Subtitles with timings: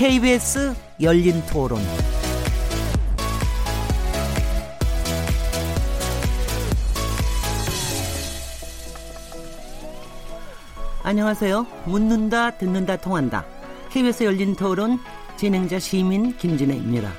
[0.00, 1.78] KBS 열린 토론.
[11.02, 11.66] 안녕하세요.
[11.84, 13.44] 묻는다, 듣는다, 통한다.
[13.90, 14.98] KBS 열린 토론
[15.36, 17.12] 진행자 시민 김진혜입니다.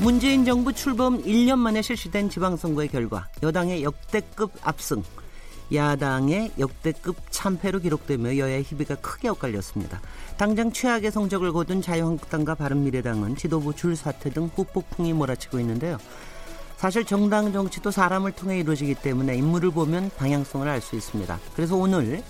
[0.00, 5.04] 문재인 정부 출범 1년 만에 실시된 지방선거의 결과 여당의 역대급 압승,
[5.72, 10.00] 야당의 역대급 참패로 기록되며 여야의 희비가 크게 엇갈렸습니다.
[10.36, 15.98] 당장 최악의 성적을 거둔 자유한국당과 바른미래당은 지도부 줄사퇴 등 후폭풍이 몰아치고 있는데요.
[16.76, 21.38] 사실 정당 정치도 사람을 통해 이루어지기 때문에 인물을 보면 방향성을 알 수 있습니다.
[21.54, 22.22] 그래서 오늘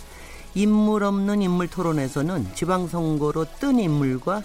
[0.55, 4.43] 인물 없는 인물 토론에서는 지방선거로 뜬 인물과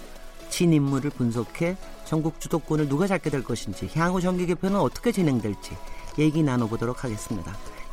[0.48, 5.72] 진 인물을 분석해 전국 주도권을 누가 잡게 될 것인지 향후 정기 개편은 어떻게 진행될지
[6.18, 7.52] 얘기 나눠보도록 하겠습니다.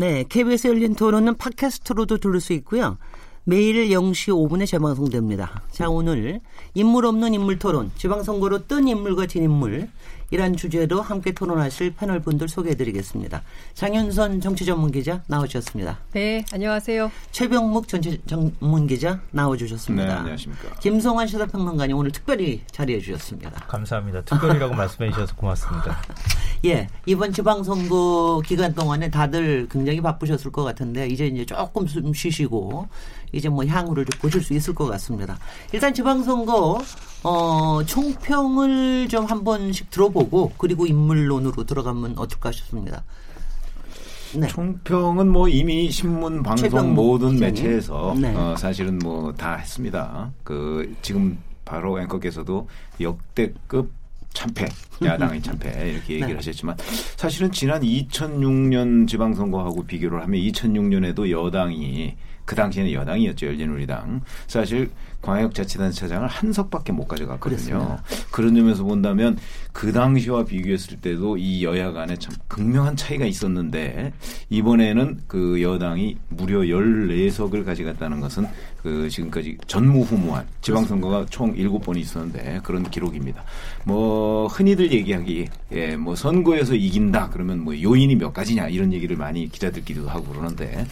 [0.00, 2.96] 네, KBS 열린 토론은 팟캐스트로도 들을 수 있고요.
[3.44, 5.60] 매일 0시 5분에 재방송됩니다.
[5.70, 6.40] 자, 오늘
[6.72, 9.90] 인물 없는 인물 토론, 지방선거로 뜬 인물과 진 인물,
[10.32, 13.42] 이란 주제로 함께 토론하실 패널 분들 소개해 드리겠습니다.
[13.74, 15.98] 장윤선 정치 전문 기자 나오셨습니다.
[16.12, 17.10] 네, 안녕하세요.
[17.32, 20.06] 최병묵 정치 전문 기자 나와 주셨습니다.
[20.06, 20.74] 네, 안녕하십니까.
[20.78, 23.50] 김성환 시사평론가님 오늘 특별히 자리해 주셨습니다.
[23.66, 24.22] 감사합니다.
[24.22, 26.00] 특별히라고 말씀해 주셔서 고맙습니다.
[26.64, 32.86] 예, 이번 지방선거 기간 동안에 다들 굉장히 바쁘셨을 것 같은데 이제 이제 조금 숨 쉬시고
[33.32, 35.38] 이제 뭐 향후를 좀 보실 수 있을 것 같습니다.
[35.72, 36.82] 일단 지방선거
[37.22, 43.04] 어, 총평을 좀 한 번씩 들어보고 그리고 인물론으로 들어가면 어떨까 싶습니다.
[44.34, 44.46] 네.
[44.48, 47.40] 총평은 뭐 이미 신문, 방송 모든 기자님.
[47.54, 48.34] 매체에서 네.
[48.34, 50.30] 어, 사실은 뭐 다 했습니다.
[50.44, 52.68] 그 지금 바로 앵커께서도
[53.00, 53.92] 역대급
[54.32, 54.68] 참패,
[55.04, 56.34] 야당의 참패 이렇게 얘기를 네.
[56.36, 56.76] 하셨지만
[57.16, 62.14] 사실은 지난 2006년 지방선거하고 비교를 하면 2006년에도 여당이
[62.50, 64.90] 그 당시에는 여당이었죠 열린우리당 사실
[65.22, 67.78] 광역자치단체장을 한 석밖에 못 가져갔거든요.
[67.78, 68.02] 그렇습니다.
[68.32, 69.38] 그런 점에서 본다면
[69.72, 74.12] 그 당시와 비교했을 때도 이 여야 간에 참 극명한 차이가 있었는데
[74.48, 78.48] 이번에는 그 여당이 무려 14석을 가져갔다는 것은
[78.82, 83.44] 그 지금까지 전무후무한 지방선거가 총 7번이 있었는데 그런 기록입니다.
[83.84, 89.48] 뭐 흔히들 얘기하기 예, 뭐 선거에서 이긴다 그러면 뭐 요인이 몇 가지냐 이런 얘기를 많이
[89.48, 90.86] 기자들끼리도 하고 그러는데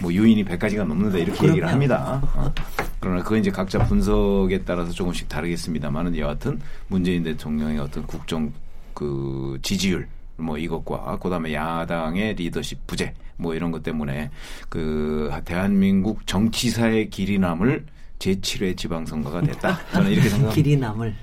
[0.00, 1.50] 뭐 요인이 100가지가 넘는다 이렇게 그럼요.
[1.52, 2.20] 얘기를 합니다.
[2.34, 2.52] 어.
[3.00, 8.52] 그러나 그건 이제 각자 분석에 따라서 조금씩 다르겠습니다만은 여하튼 문재인 대통령의 어떤 국정
[8.94, 14.30] 그 지지율 뭐 이것과 그다음에 야당의 리더십 부재 뭐 이런 것 때문에
[14.68, 17.86] 그 대한민국 정치사의 길이 남을
[18.18, 19.80] 제7회 지방선거가 됐다.
[19.92, 20.54] 저는 이렇게 생각합니다.
[20.54, 21.14] 길이 남을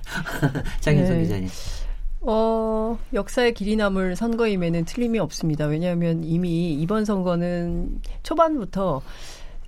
[0.81, 1.24] 장윤선 네.
[1.24, 1.50] 기자님.
[2.22, 5.66] 어, 역사의 길이 남을 선거임에는 틀림이 없습니다.
[5.66, 9.02] 왜냐하면 이미 이번 선거는 초반부터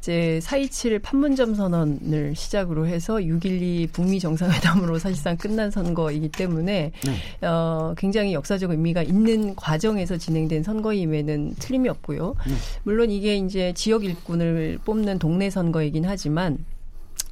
[0.02, 7.48] 이제 4.27 판문점 선언을 시작으로 해서 6.12 북미 정상회담으로 사실상 끝난 선거이기 때문에 네.
[7.48, 12.36] 어, 굉장히 역사적 의미가 있는 과정에서 진행된 선거임에는 틀림이 없고요.
[12.48, 12.54] 네.
[12.82, 16.58] 물론 이게 이제 지역 일꾼을 뽑는 동네 선거이긴 하지만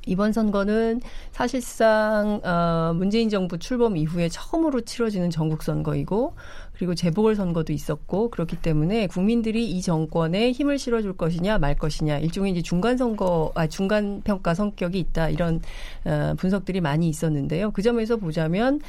[0.10, 6.34] 이번 선거는 사실상 어, 문재인 정부 출범 이후에 처음으로 치러지는 전국 선거이고
[6.80, 12.54] 그리고 재보궐 선거도 있었고 그렇기 때문에 국민들이 이 정권에 힘을 실어줄 것이냐 말 것이냐 일종의
[12.54, 15.60] 이제 중간 선거 아 중간 평가 성격이 있다 이런
[16.06, 17.72] 어, 분석들이 많이 있었는데요.
[17.72, 18.80] 그 점에서 보자면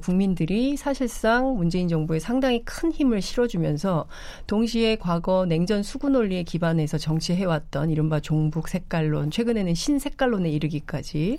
[0.00, 4.06] 국민들이 사실상 문재인 정부에 상당히 큰 힘을 실어주면서
[4.46, 11.38] 동시에 과거 냉전 수구 논리에 기반해서 정치해왔던 이른바 종북 색깔론 최근에는 신색깔론에 이르기까지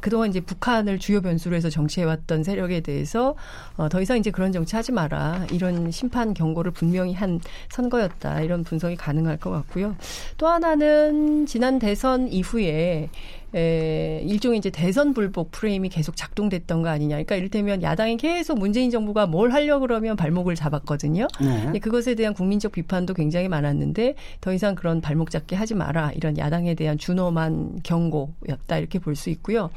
[0.00, 3.34] 그동안 이제 북한을 주요 변수로 해서 정치해왔던 세력에 대해서
[3.76, 5.39] 어, 더 이상 이제 그런 정치 하지 마라.
[5.46, 7.40] 이런 심판 경고를 분명히 한
[7.70, 9.96] 선거였다 이런 분석이 가능할 것 같고요.
[10.36, 13.08] 또 하나는 지난 대선 이후에
[13.54, 17.16] 에, 일종의 이제 대선 불복 프레임이 계속 작동됐던 거 아니냐.
[17.16, 21.26] 그러니까 이를테면 야당이 계속 문재인 정부가 뭘 하려고 그러면 발목을 잡았거든요.
[21.40, 21.78] 네.
[21.78, 26.12] 그것에 대한 국민적 비판도 굉장히 많았는데 더 이상 그런 발목 잡게 하지 마라.
[26.12, 28.78] 이런 야당에 대한 준엄한 경고였다.
[28.78, 29.70] 이렇게 볼 수 있고요.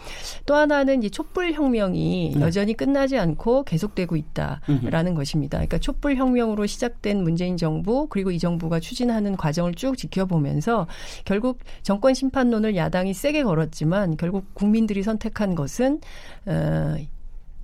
[0.46, 2.42] 또 하나는 이제 촛불 혁명이 네.
[2.42, 5.16] 여전히 끝나지 않고 계속되고 있다라는 음흠.
[5.16, 5.58] 것입니다.
[5.58, 10.88] 그러니까 촛불 혁명으로 시작된 문재인 정부 그리고 이 정부가 추진하는 과정을 쭉 지켜보면서
[11.26, 16.02] 결국 정권 심판론을 야당이 세게 걸어 걸었지만 결국 국민들이 선택한 것은
[16.46, 16.96] 어,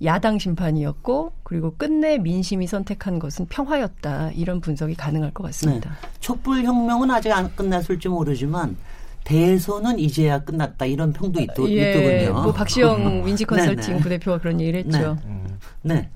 [0.02, 5.90] 야당 심판이었고 그리고 끝내 민심이 선택한 것은 평화였다 이런 분석이 가능할 것 같습니다.
[5.90, 6.08] 네.
[6.20, 8.76] 촛불 혁명은 아직 안 끝났을지 모르지만
[9.24, 12.42] 대선은 이제야 끝났다 이런 평도 있, 예, 있더군요.
[12.42, 15.14] 뭐 박시영 윈지 컨설팅 부대표가 그런 얘기를 했죠.
[15.14, 15.20] 네.
[15.26, 15.58] 음.
[15.82, 16.08] 네.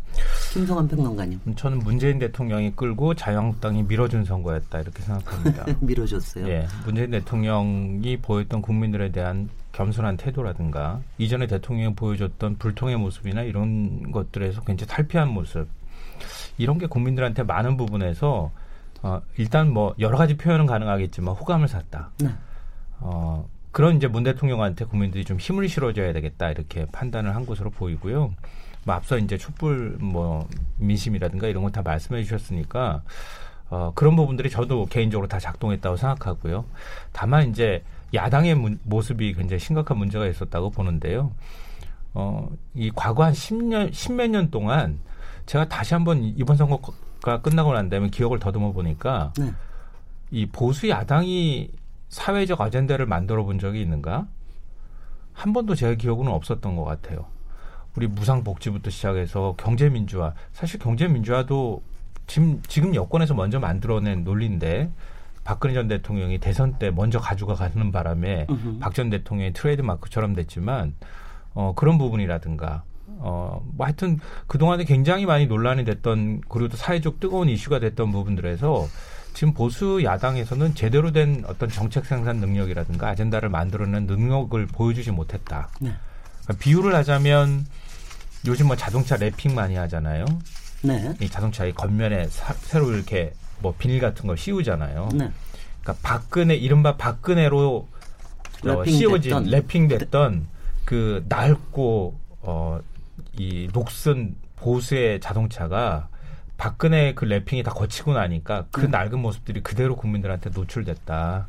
[0.52, 1.40] 김성환 평론가님.
[1.56, 5.66] 저는 문재인 대통령이 끌고 자유한국당이 밀어준 선거였다 이렇게 생각합니다.
[5.80, 6.48] 밀어줬어요.
[6.48, 14.62] 예, 문재인 대통령이 보였던 국민들에 대한 겸손한 태도라든가 이전에 대통령이 보여줬던 불통의 모습이나 이런 것들에서
[14.62, 15.68] 굉장히 탈피한 모습
[16.58, 18.52] 이런 게 국민들한테 많은 부분에서
[19.02, 22.10] 어, 일단 뭐 여러 가지 표현은 가능하겠지만 호감을 샀다.
[22.20, 22.30] 네.
[23.00, 28.32] 어, 그런 이제 문 대통령한테 국민들이 좀 힘을 실어줘야 되겠다 이렇게 판단을 한 것으로 보이고요.
[28.84, 30.48] 뭐 앞서 이제 촛불 뭐
[30.78, 33.02] 민심이라든가 이런 거다 말씀해 주셨으니까
[33.70, 36.64] 어, 그런 부분들이 저도 개인적으로 다 작동했다고 생각하고요.
[37.12, 37.82] 다만 이제
[38.14, 41.32] 야당의 문, 모습이 굉장히 심각한 문제가 있었다고 보는데요.
[42.14, 45.00] 어, 이 과거 한 10년, 10몇 년 동안
[45.46, 49.52] 제가 다시 한번 이번 선거가 끝나고 난 다음에 기억을 더듬어 보니까 네.
[50.30, 51.70] 이 보수 야당이
[52.08, 54.26] 사회적 아젠다를 만들어 본 적이 있는가?
[55.32, 57.26] 한 번도 제 기억은 없었던 것 같아요.
[57.96, 60.34] 우리 무상복지부터 시작해서 경제민주화.
[60.52, 61.82] 사실 경제민주화도
[62.26, 64.90] 지금, 지금 여권에서 먼저 만들어낸 논리인데
[65.44, 68.46] 박근혜 전 대통령이 대선 때 먼저 가져가 가는 바람에
[68.80, 70.94] 박전 대통령이 트레이드 마크처럼 됐지만
[71.52, 77.48] 어, 그런 부분이라든가 어, 뭐 하여튼 그동안에 굉장히 많이 논란이 됐던 그리고 또 사회적 뜨거운
[77.48, 78.86] 이슈가 됐던 부분들에서
[79.34, 85.68] 지금 보수 야당에서는 제대로 된 어떤 정책 생산 능력이라든가 아젠다를 만들어낸 능력을 보여주지 못했다.
[85.80, 85.92] 네.
[86.44, 87.66] 그러니까 비유를 하자면
[88.46, 90.24] 요즘 뭐 자동차 wrapping 많이 하잖아요.
[90.82, 91.14] 네.
[91.20, 95.08] 이 자동차의 겉면에 사, 새로 이렇게 뭐 비닐 같은 걸 씌우잖아요.
[95.12, 95.30] 네.
[95.82, 97.88] 그러니까 박근혜 이른바 박근혜로
[98.66, 100.44] 어, 씌워진 랩핑됐던
[100.84, 102.80] 그 낡고 어,
[103.38, 106.08] 이 녹슨 보수의 자동차가
[106.56, 108.88] 박근혜 그 랩핑이 다 거치고 나니까 그 네.
[108.88, 111.48] 낡은 모습들이 그대로 국민들한테 노출됐다.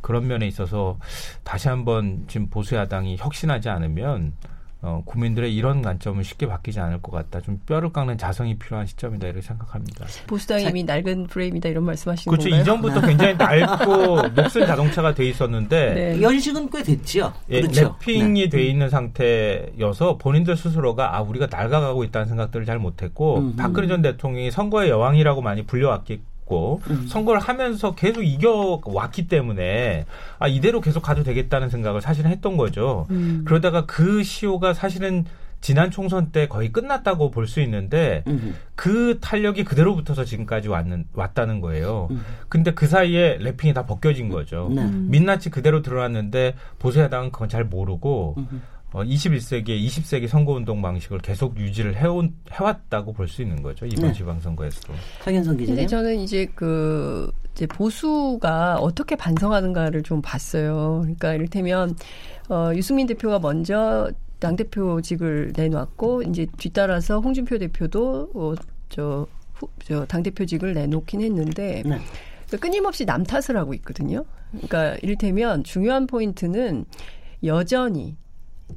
[0.00, 0.98] 그런 면에 있어서
[1.42, 4.32] 다시 한번 지금 보수 야당이 혁신하지 않으면
[4.86, 7.40] 어, 국민들의 이런 관점은 쉽게 바뀌지 않을 것 같다.
[7.40, 10.06] 좀 뼈를 깎는 자성이 필요한 시점이다 이렇게 생각합니다.
[10.28, 12.48] 보수당이 이미 낡은 프레임이다 이런 말씀하시는 그렇죠.
[12.48, 12.62] 건가요?
[12.62, 16.22] 이전부터 굉장히 낡고 녹슨 자동차가 돼 있었는데 네.
[16.22, 17.32] 연식은 꽤 됐죠.
[17.50, 17.96] 예, 그렇죠.
[17.98, 18.48] 랩핑이 네.
[18.48, 23.56] 돼 있는 상태여서 본인들 스스로가 아 우리가 낡아가고 있다는 생각들을 잘 못했고 음, 음.
[23.56, 27.06] 박근혜 전 대통령이 선거의 여왕이라고 많이 불려왔기 있고 음.
[27.08, 30.06] 선거를 하면서 계속 이겨 왔기 때문에
[30.38, 33.06] 아 이대로 계속 가도 되겠다는 생각을 사실은 했던 거죠.
[33.10, 33.42] 음.
[33.44, 35.26] 그러다가 그 시효가 사실은
[35.60, 38.54] 지난 총선 때 거의 끝났다고 볼 수 있는데 음.
[38.74, 42.08] 그 탄력이 그대로 붙어서 지금까지 왔는 왔다는 거예요.
[42.10, 42.24] 음.
[42.48, 44.70] 근데 그 사이에 래핑이 다 벗겨진 거죠.
[44.72, 44.84] 네.
[44.86, 48.62] 민낯이 그대로 드러났는데 보수야당은 그건 잘 모르고 음.
[48.92, 53.84] 어, 21세기, 20세기 선거운동 방식을 계속 유지를 해온, 해왔다고 볼 수 있는 거죠.
[53.84, 54.12] 이번 네.
[54.12, 54.92] 지방선거에서도.
[55.22, 55.74] 강현성 기자님.
[55.76, 61.00] 근데 저는 이제 그, 이제 보수가 어떻게 반성하는가를 좀 봤어요.
[61.02, 61.96] 그러니까 이를테면,
[62.48, 68.54] 어, 유승민 대표가 먼저 당대표직을 내놨고, 이제 뒤따라서 홍준표 대표도, 어,
[68.88, 71.98] 저, 후, 저, 당대표직을 내놓긴 했는데, 네.
[72.60, 74.24] 끊임없이 남 탓을 하고 있거든요.
[74.52, 76.84] 그러니까 이를테면 중요한 포인트는
[77.42, 78.16] 여전히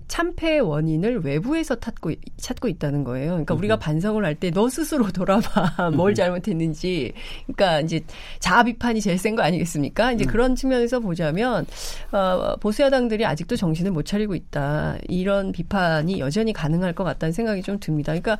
[0.07, 3.31] 참패의 원인을 외부에서 찾고, 찾고 있다는 거예요.
[3.31, 5.91] 그러니까 우리가 반성을 할 때 너 스스로 돌아봐.
[5.95, 7.13] 뭘 잘못했는지.
[7.47, 8.01] 그러니까 이제
[8.39, 10.11] 자아 비판이 제일 센 거 아니겠습니까?
[10.13, 10.27] 이제 음.
[10.27, 11.65] 그런 측면에서 보자면,
[12.11, 14.97] 어, 보수야당들이 아직도 정신을 못 차리고 있다.
[15.07, 18.11] 이런 비판이 여전히 가능할 것 같다는 생각이 좀 듭니다.
[18.13, 18.37] 그러니까,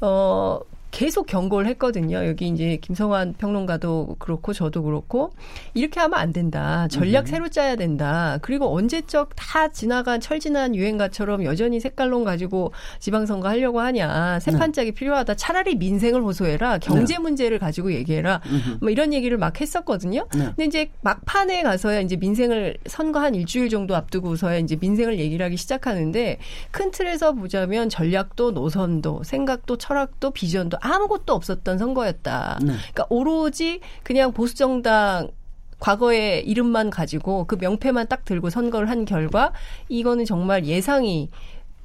[0.00, 0.58] 어,
[0.92, 2.24] 계속 경고를 했거든요.
[2.26, 5.32] 여기 이제 김성환 평론가도 그렇고 저도 그렇고
[5.74, 6.86] 이렇게 하면 안 된다.
[6.88, 7.26] 전략 음.
[7.26, 8.38] 새로 짜야 된다.
[8.42, 14.38] 그리고 언제적 다 지나간 철지난 유행가처럼 여전히 색깔론 가지고 지방선거 하려고 하냐.
[14.40, 14.58] 새 네.
[14.58, 14.94] 판짝이 네.
[14.94, 15.34] 필요하다.
[15.34, 16.78] 차라리 민생을 호소해라.
[16.78, 17.20] 경제 네.
[17.20, 18.42] 문제를 가지고 얘기해라.
[18.80, 20.26] 뭐 이런 얘기를 막 했었거든요.
[20.34, 20.44] 네.
[20.44, 25.56] 근데 이제 막판에 가서야 이제 민생을 선거 한 일주일 정도 앞두고서야 이제 민생을 얘기를 하기
[25.56, 26.38] 시작하는데
[26.70, 32.58] 큰 틀에서 보자면 전략도 노선도 생각도 철학도 비전도 아무것도 없었던 선거였다.
[32.60, 32.72] 네.
[32.72, 35.30] 그러니까 오로지 그냥 보수 정당
[35.78, 39.52] 과거의 이름만 가지고 그 명패만 딱 들고 선거를 한 결과
[39.88, 41.30] 이거는 정말 예상이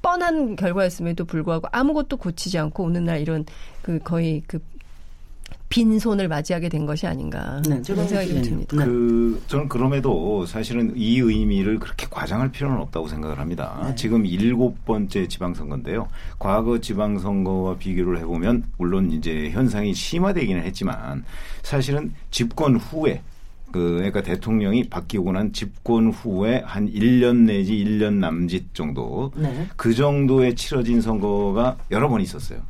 [0.02, 3.44] 뻔한 결과였음에도 불구하고 아무것도 고치지 않고 오늘날 이런
[3.82, 4.60] 그 거의 그
[5.68, 8.84] 빈손을 맞이하게 된 것이 아닌가 네, 그런 생각이 좀 듭니다.
[8.84, 13.78] 그 저는 그럼에도 사실은 이 의미를 그렇게 과장할 필요는 없다고 생각을 합니다.
[13.84, 13.94] 네.
[13.94, 16.08] 지금 일곱 번째 지방선거인데요.
[16.38, 21.24] 과거 지방선거와 비교를 해보면 물론 이제 현상이 심화되기는 했지만
[21.62, 23.20] 사실은 집권 후에
[23.70, 29.66] 그 그러니까 대통령이 바뀌고 난 집권 후에 한 1년 내지 1년 남짓 정도 네.
[29.76, 32.60] 그 정도에 치러진 선거가 여러 번 있었어요.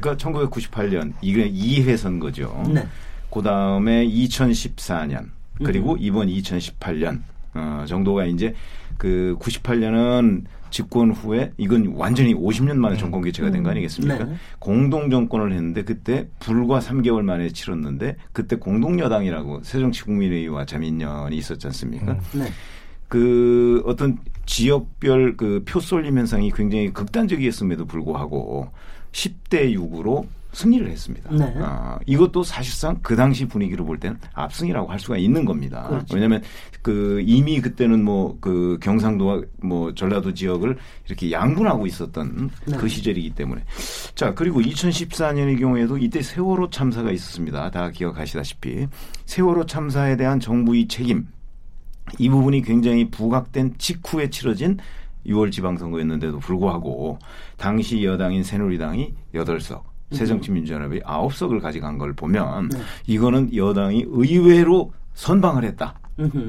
[0.00, 2.62] 그러니까 1998년 이게 2회 선 거죠.
[2.72, 2.86] 네.
[3.32, 5.26] 그 다음에 2014년
[5.64, 5.98] 그리고 음.
[6.00, 7.20] 이번 2018년
[7.54, 8.54] 어, 정도가 이제
[8.98, 14.24] 그 98년은 집권 후에 이건 완전히 50년 만에 정권 교체가 된 거 아니겠습니까?
[14.24, 14.34] 네.
[14.58, 22.12] 공동 정권을 했는데 그때 불과 3개월 만에 치렀는데 그때 공동 여당이라고 새정치국민회의와 자민련이 있었지 않습니까?
[22.12, 22.20] 음.
[22.40, 22.46] 네.
[23.08, 28.70] 그 어떤 지역별 그 표 쏠림 현상이 굉장히 극단적이었음에도 불구하고
[29.16, 31.30] 10대 6으로 승리를 했습니다.
[31.32, 31.54] 네.
[31.58, 35.86] 아, 이것도 사실상 그 당시 분위기로 볼 때는 압승이라고 할 수가 있는 겁니다.
[35.88, 36.14] 그렇죠.
[36.14, 36.42] 왜냐하면
[36.80, 42.76] 그 이미 그때는 뭐 그 경상도와 뭐 전라도 지역을 이렇게 양분하고 있었던 네.
[42.76, 43.62] 그 시절이기 때문에
[44.14, 47.70] 자 그리고 2014년의 경우에도 이때 세월호 참사가 있었습니다.
[47.70, 48.86] 다 기억하시다시피
[49.26, 51.26] 세월호 참사에 대한 정부의 책임
[52.18, 54.78] 이 부분이 굉장히 부각된 직후에 치러진
[55.26, 57.18] 6월 지방선거였는데도 불구하고
[57.56, 62.78] 당시 여당인 새누리당이 8석, 새정치민주연합이 9석을 가져간 걸 보면 네.
[63.06, 65.94] 이거는 여당이 의외로 선방을 했다.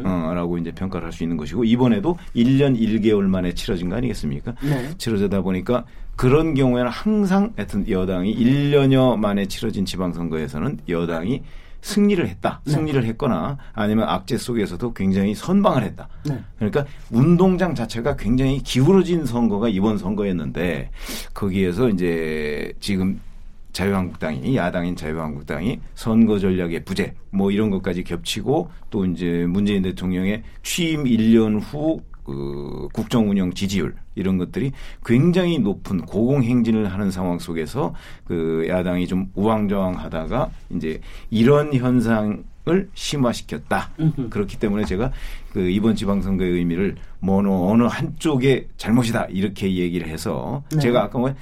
[0.05, 4.53] 어, 라고 이제 평가를 할 수 있는 것이고 이번에도 1년 1개월 만에 치러진 거 아니겠습니까?
[4.61, 4.89] 네.
[4.97, 5.83] 치러지다 보니까
[6.15, 11.43] 그런 경우에는 항상 하여튼 여당이 1년여 만에 치러진 지방선거에서는 여당이
[11.87, 12.61] 승리를 했다.
[12.65, 12.73] 네.
[12.73, 16.09] 승리를 했거나 아니면 악재 속에서도 굉장히 선방을 했다.
[16.25, 16.37] 네.
[16.57, 20.91] 그러니까 운동장 자체가 굉장히 기울어진 선거가 이번 선거였는데
[21.33, 23.19] 거기에서 이제 지금
[23.71, 31.05] 자유한국당이 야당인 자유한국당이 선거 전략의 부재 뭐 이런 것까지 겹치고 또 이제 문재인 대통령의 취임
[31.05, 34.73] 1년 후 그 국정 운영 지지율 이런 것들이
[35.05, 40.99] 굉장히 높은 고공행진을 하는 상황 속에서 그 야당이 좀 우왕좌왕하다가 이제
[41.31, 43.91] 이런 현상 을 심화시켰다.
[44.29, 45.13] 그렇기 때문에 제가
[45.53, 47.37] 그 이번 지방선거의 의미를 뭐
[47.71, 50.79] 어느 한쪽의 잘못이다 이렇게 얘기를 해서 네.
[50.79, 51.33] 제가 아까 뭐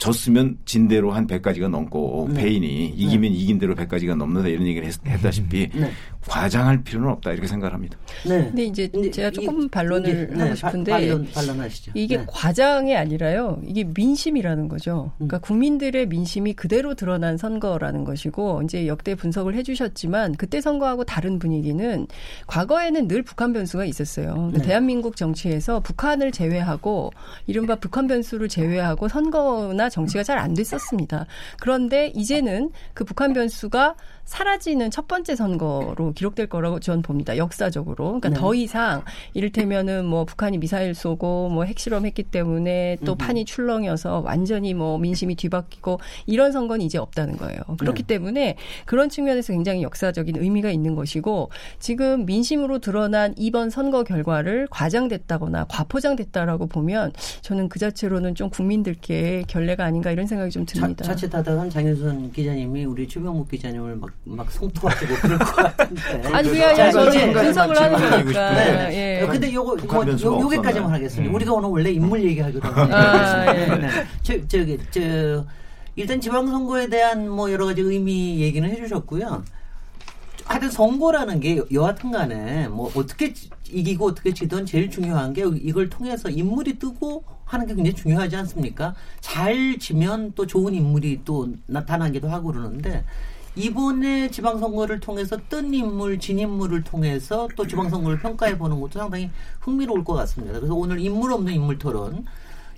[0.00, 2.42] 졌으면 진 대로 한 100가지가 넘고 네.
[2.42, 3.38] 페인이 이기면 네.
[3.38, 5.90] 이긴 대로 100가지가 넘는다 이런 얘기를 했, 다시피 네.
[6.26, 7.98] 과장할 필요는 없다 이렇게 생각합니다.
[8.26, 8.46] 네.
[8.46, 11.92] 근데 이제 제가 조금 이, 반론을 이, 하고 싶은데 반론, 반론하시죠.
[11.94, 12.24] 이게 네.
[12.26, 13.60] 과장이 아니라요.
[13.64, 15.12] 이게 민심이라는 거죠.
[15.18, 15.28] 음.
[15.28, 21.38] 그러니까 국민들의 민심이 그대로 드러난 선거라는 것이고 이제 역대 분석을 해 주셨지만 그때 선거하고 다른
[21.38, 22.06] 분위기는
[22.46, 24.32] 과거에는 늘 북한 변수가 있었어요.
[24.32, 24.66] 그러니까 네.
[24.68, 27.10] 대한민국 정치에서 북한을 제외하고
[27.46, 31.26] 이른바 북한 변수를 제외하고 선거나 정치가 잘 안 됐었습니다.
[31.60, 33.94] 그런데 이제는 그 북한 변수가
[34.24, 37.36] 사라지는 첫 번째 선거로 기록될 거라고 저는 봅니다.
[37.36, 38.04] 역사적으로.
[38.04, 38.36] 그러니까 네.
[38.36, 39.02] 더 이상
[39.34, 43.18] 이를테면은 뭐 북한이 미사일 쏘고 뭐 핵실험 했기 때문에 또 음.
[43.18, 47.60] 판이 출렁여서 완전히 뭐 민심이 뒤바뀌고 이런 선거는 이제 없다는 거예요.
[47.78, 48.14] 그렇기 네.
[48.14, 55.66] 때문에 그런 측면에서 굉장히 역사적인 의미가 있는 것이고 지금 민심으로 드러난 이번 선거 결과를 과장됐다거나
[55.68, 57.12] 과포장됐다라고 보면
[57.42, 61.04] 저는 그 자체로는 좀 국민들께 결례가 아닌가 이런 생각이 좀 듭니다.
[61.04, 66.28] 자, 자칫하다간 장윤선 기자님이 우리 최병목 기자님을 막막 송투하시고 그럴 것 같은데.
[66.32, 68.50] 아니 그게 아니라 저는 분석을 하는 거니까.
[68.52, 69.20] 네.
[69.22, 69.26] 예.
[69.26, 71.30] 근데 요거 뭐 요, 요게까지만 하겠습니다.
[71.30, 71.34] 음.
[71.34, 72.94] 우리가 오늘 원래 인물 얘기하거든요.
[72.94, 73.66] 아, 예.
[73.66, 73.88] 네.
[74.22, 75.44] 저, 저기 저
[75.96, 79.42] 일단 지방선거에 대한 뭐 여러 가지 의미 얘기는 해주셨고요.
[80.44, 83.32] 하여튼 선거라는 게 여하튼 간에 뭐 어떻게
[83.70, 88.94] 이기고 어떻게 지든 제일 중요한 게 이걸 통해서 인물이 뜨고 하는 게 굉장히 중요하지 않습니까?
[89.20, 93.04] 잘 지면 또 좋은 인물이 또 나타나기도 하고 그러는데
[93.56, 99.30] 이번에 지방선거를 통해서 뜬 인물, 진 인물을 통해서 또 지방선거를 평가해 보는 것도 상당히
[99.60, 100.58] 흥미로울 것 같습니다.
[100.58, 102.24] 그래서 오늘 인물 없는 인물 토론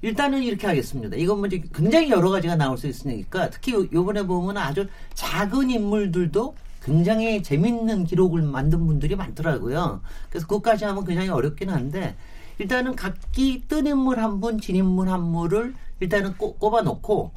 [0.01, 1.17] 일단은 이렇게 하겠습니다.
[1.17, 7.43] 이건 뭐 굉장히 여러 가지가 나올 수 있으니까 특히 요번에 보면 아주 작은 인물들도 굉장히
[7.43, 10.01] 재밌는 기록을 만든 분들이 많더라고요.
[10.31, 12.17] 그래서 그것까지 하면 굉장히 어렵긴 한데
[12.59, 17.31] 일단은 각기 뜬 인물 한 분, 진 인물 한 분을 일단은 꼽, 꼽아놓고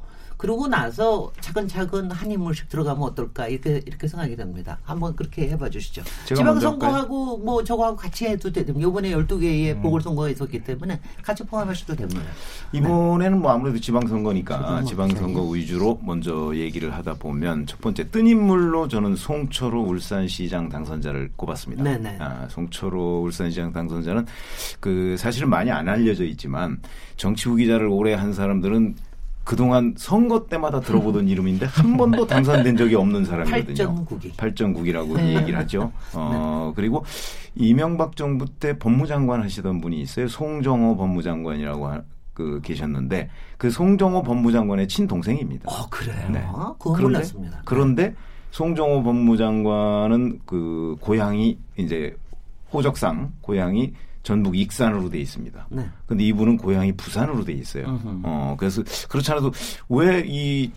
[0.45, 4.77] 그러고 나서 차근차근 한 인물씩 들어가면 어떨까 이렇게 이렇게 생각이 됩니다.
[4.83, 6.03] 한번 그렇게 해봐 주시죠.
[6.27, 9.81] 지방선거하고 뭐 저거하고 같이 해도 되면 이번에 12개의 음.
[9.81, 12.21] 보궐선거가 있었기 때문에 같이 포함하셔도 됩니다.
[12.73, 19.15] 이번에는 뭐 아무래도 지방선거니까 지방선거 위주로 먼저 얘기를 하다 보면 첫 번째 뜬 인물로 저는
[19.15, 21.83] 송철호 울산시장 당선자를 꼽았습니다.
[21.83, 22.17] 네네.
[22.19, 24.27] 아, 송철호 울산시장 당선자는
[24.79, 26.79] 그 사실은 많이 안 알려져 있지만
[27.17, 28.95] 정치 후기자를 오래 한 사람들은
[29.45, 33.65] 그동안 선거 때마다 들어보던 이름인데 한 번도 당선된 적이 없는 사람이거든요.
[33.65, 34.31] 팔정국이.
[34.35, 35.35] 팔정국이라고 네.
[35.35, 35.91] 얘기를 하죠.
[36.13, 36.73] 어, 네.
[36.75, 37.05] 그리고
[37.53, 40.27] 이명박 정부 때 법무장관 하시던 분이 있어요.
[40.27, 42.01] 송정호 법무장관이라고 하,
[42.33, 45.71] 그 계셨는데 그 송정호 법무장관의 친동생입니다.
[45.71, 46.27] 어, 그래요?
[46.31, 46.41] 네.
[46.79, 47.61] 그건 그런데, 몰랐습니다.
[47.65, 48.15] 그런데
[48.49, 52.17] 송정호 법무장관은 그 고향이 이제
[52.73, 53.93] 호적상 고향이
[54.25, 55.67] 전북 익산으로 돼 있습니다.
[55.69, 55.87] 네.
[56.07, 57.85] 근데 이분은 고향이 부산으로 돼 있어요.
[57.85, 58.21] 으흠.
[58.23, 59.51] 어, 그래서 그렇지 않아도
[59.87, 60.71] 왜 이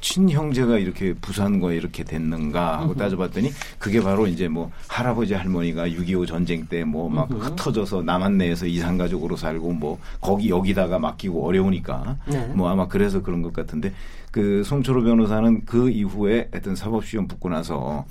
[0.00, 2.98] 친형제가 이렇게 부산과 이렇게 됐는가 하고 으흠.
[2.98, 8.66] 따져봤더니 그게 바로 이제 뭐 할아버지 할머니가 6.25 전쟁 때 뭐 막 흩어져서 남한 내에서
[8.66, 12.46] 이산가족으로 살고 뭐 거기 여기다가 맡기고 어려우니까 네.
[12.48, 13.94] 뭐 아마 그래서 그런 것 같은데
[14.30, 18.04] 그 송철호 변호사는 그 이후에 하여튼 사법시험 붙고 나서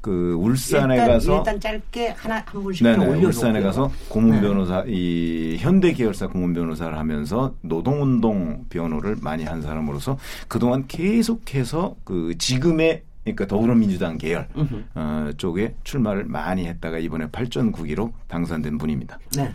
[0.00, 4.40] 그 울산에 일단, 가서 일단 짧게 하나 한 분씩 올려 울산에 가서 고문 네.
[4.40, 4.92] 변호사 네.
[4.92, 13.02] 이 현대 계열사 고문 변호사를 하면서 노동운동 변호를 많이 한 사람으로서 그동안 계속해서 그 지금의
[13.22, 14.48] 그러니까 더불어민주당 계열
[14.94, 19.18] 어, 쪽에 출마를 많이 했다가 이번에 8.9기로 당선된 분입니다.
[19.36, 19.52] 네.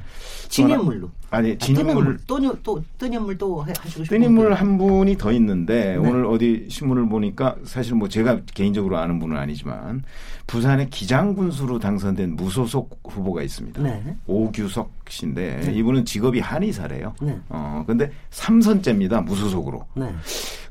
[0.50, 1.10] 진인물로.
[1.32, 5.96] 아니 아, 진인물 또, 또 뜬인물 또 하시고 싶은 뜬인물 한 분이 더 있는데 네.
[5.98, 10.04] 오늘 어디 신문을 보니까 사실 뭐 제가 개인적으로 아는 분은 아니지만
[10.48, 13.82] 부산의 기장군수로 당선된 무소속 후보가 있습니다.
[13.82, 14.16] 네.
[14.28, 15.74] 오규석 씨인데 네.
[15.74, 17.14] 이분은 직업이 한의사래요.
[17.22, 17.40] 네.
[17.50, 19.24] 어 근데 3선째입니다.
[19.24, 19.86] 무소속으로.
[19.96, 20.14] 네.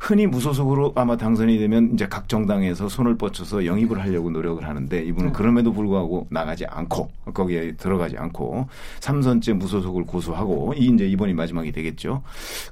[0.00, 5.28] 흔히 무소속으로 아마 당선이 되면 이제 각 정당에서 손을 뻗쳐서 영입을 하려고 노력을 하는데 이분은
[5.28, 5.32] 네.
[5.32, 8.68] 그럼에도 불구하고 나가지 않고 거기에 들어가지 않고
[9.00, 12.22] 3선째 무소속을 고수하고 이 이제 이번이 마지막이 되겠죠.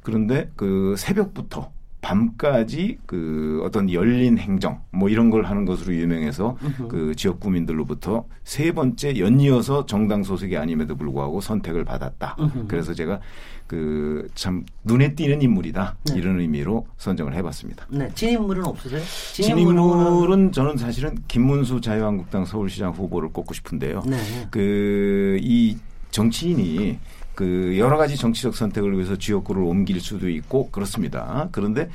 [0.02, 1.71] 그런데 그 새벽부터
[2.02, 8.73] 밤까지 그 어떤 열린 행정 뭐 이런 걸 하는 것으로 유명해서 그 지역 구민들로부터 세
[8.73, 12.37] 번째 연이어서 정당 소속이 아님에도 불구하고 선택을 받았다.
[12.68, 13.21] 그래서 제가
[13.66, 16.14] 그 참 눈에 띄는 인물이다 네.
[16.16, 17.87] 이런 의미로 선정을 해봤습니다.
[17.90, 19.00] 네, 진인물은 없으세요?
[19.32, 24.02] 진인물은 저는 사실은 김문수 자유한국당 서울시장 후보를 꼽고 싶은데요.
[24.06, 24.16] 네.
[24.50, 25.76] 그이
[26.10, 26.99] 정치인이
[27.34, 31.49] 그 여러 가지 정치적 선택을 위해서 지역구를 옮길 수도 있고 그렇습니다.
[31.52, 31.88] 그런데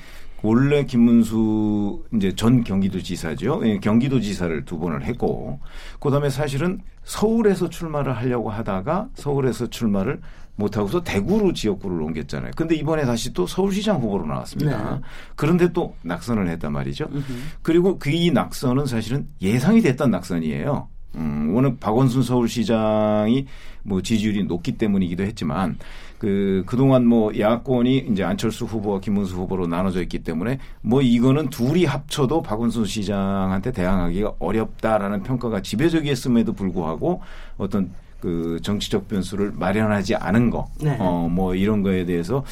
[0.44, 3.62] 원래 김문수 이제 전 경기도지사죠.
[3.66, 5.60] 예, 경기도지사를 두 번을 했고
[6.00, 10.20] 그다음에 사실은 서울에서 출마를 하려고 하다가 서울에서 출마를
[10.56, 12.52] 못하고서 대구로 지역구를 옮겼잖아요.
[12.56, 14.96] 근데 이번에 다시 또 서울시장 후보로 나왔습니다.
[14.96, 15.02] 네.
[15.36, 17.06] 그런데 또 낙선을 했단 말이죠.
[17.12, 17.24] 으흠.
[17.62, 20.88] 그리고 그 이 낙선은 사실은 예상이 됐던 낙선이에요.
[21.16, 23.46] 음, 워낙 박원순 서울시장이
[23.84, 25.78] 뭐 지지율이 높기 때문이기도 했지만
[26.20, 31.86] 그 그동안 뭐 야권이 이제 안철수 후보와 김문수 후보로 나눠져 있기 때문에 뭐 이거는 둘이
[31.86, 37.22] 합쳐도 박원순 시장한테 대항하기가 어렵다라는 평가가 지배적이었음에도 불구하고
[37.58, 40.98] 어떤 그 정치적 변수를 마련하지 않은 거, 네.
[41.00, 42.44] 어, 뭐 이런 거에 대해서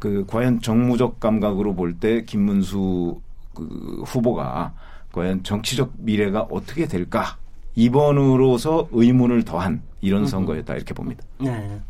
[0.00, 3.20] 그 과연 정무적 감각으로 볼 때 김문수
[3.54, 4.72] 그 후보가
[5.12, 7.36] 과연 정치적 미래가 어떻게 될까?
[7.74, 11.22] 이번으로서 의문을 더한 이런 선거였다 이렇게 봅니다.
[11.38, 11.80] 네.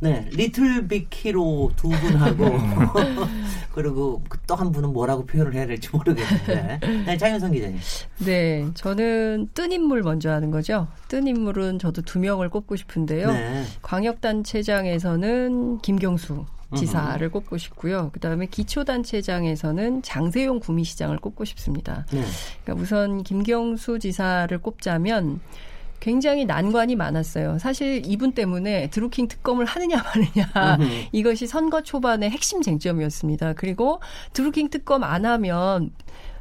[0.00, 2.44] 네, 리틀 빅 히로 두 분하고
[3.72, 6.80] 그리고 또 한 분은 뭐라고 표현을 해야 될지 모르겠는데.
[7.06, 7.78] 네, 장현성 기자님.
[8.18, 10.88] 네, 저는 뜬 인물 먼저 하는 거죠.
[11.08, 13.32] 뜬 인물은 저도 두 명을 꼽고 싶은데요.
[13.32, 13.64] 네.
[13.82, 16.44] 광역단체장에서는 김경수
[16.76, 18.10] 지사를 꼽고 싶고요.
[18.12, 22.06] 그다음에 기초단체장에서는 장세용 구미시장을 꼽고 싶습니다.
[22.10, 22.22] 네.
[22.62, 25.40] 그러니까 우선 김경수 지사를 꼽자면
[26.00, 27.58] 굉장히 난관이 많았어요.
[27.58, 30.78] 사실 이분 때문에 드루킹 특검을 하느냐 마느냐
[31.12, 33.54] 이것이 선거 초반의 핵심 쟁점이었습니다.
[33.54, 34.00] 그리고
[34.34, 35.92] 드루킹 특검 안 하면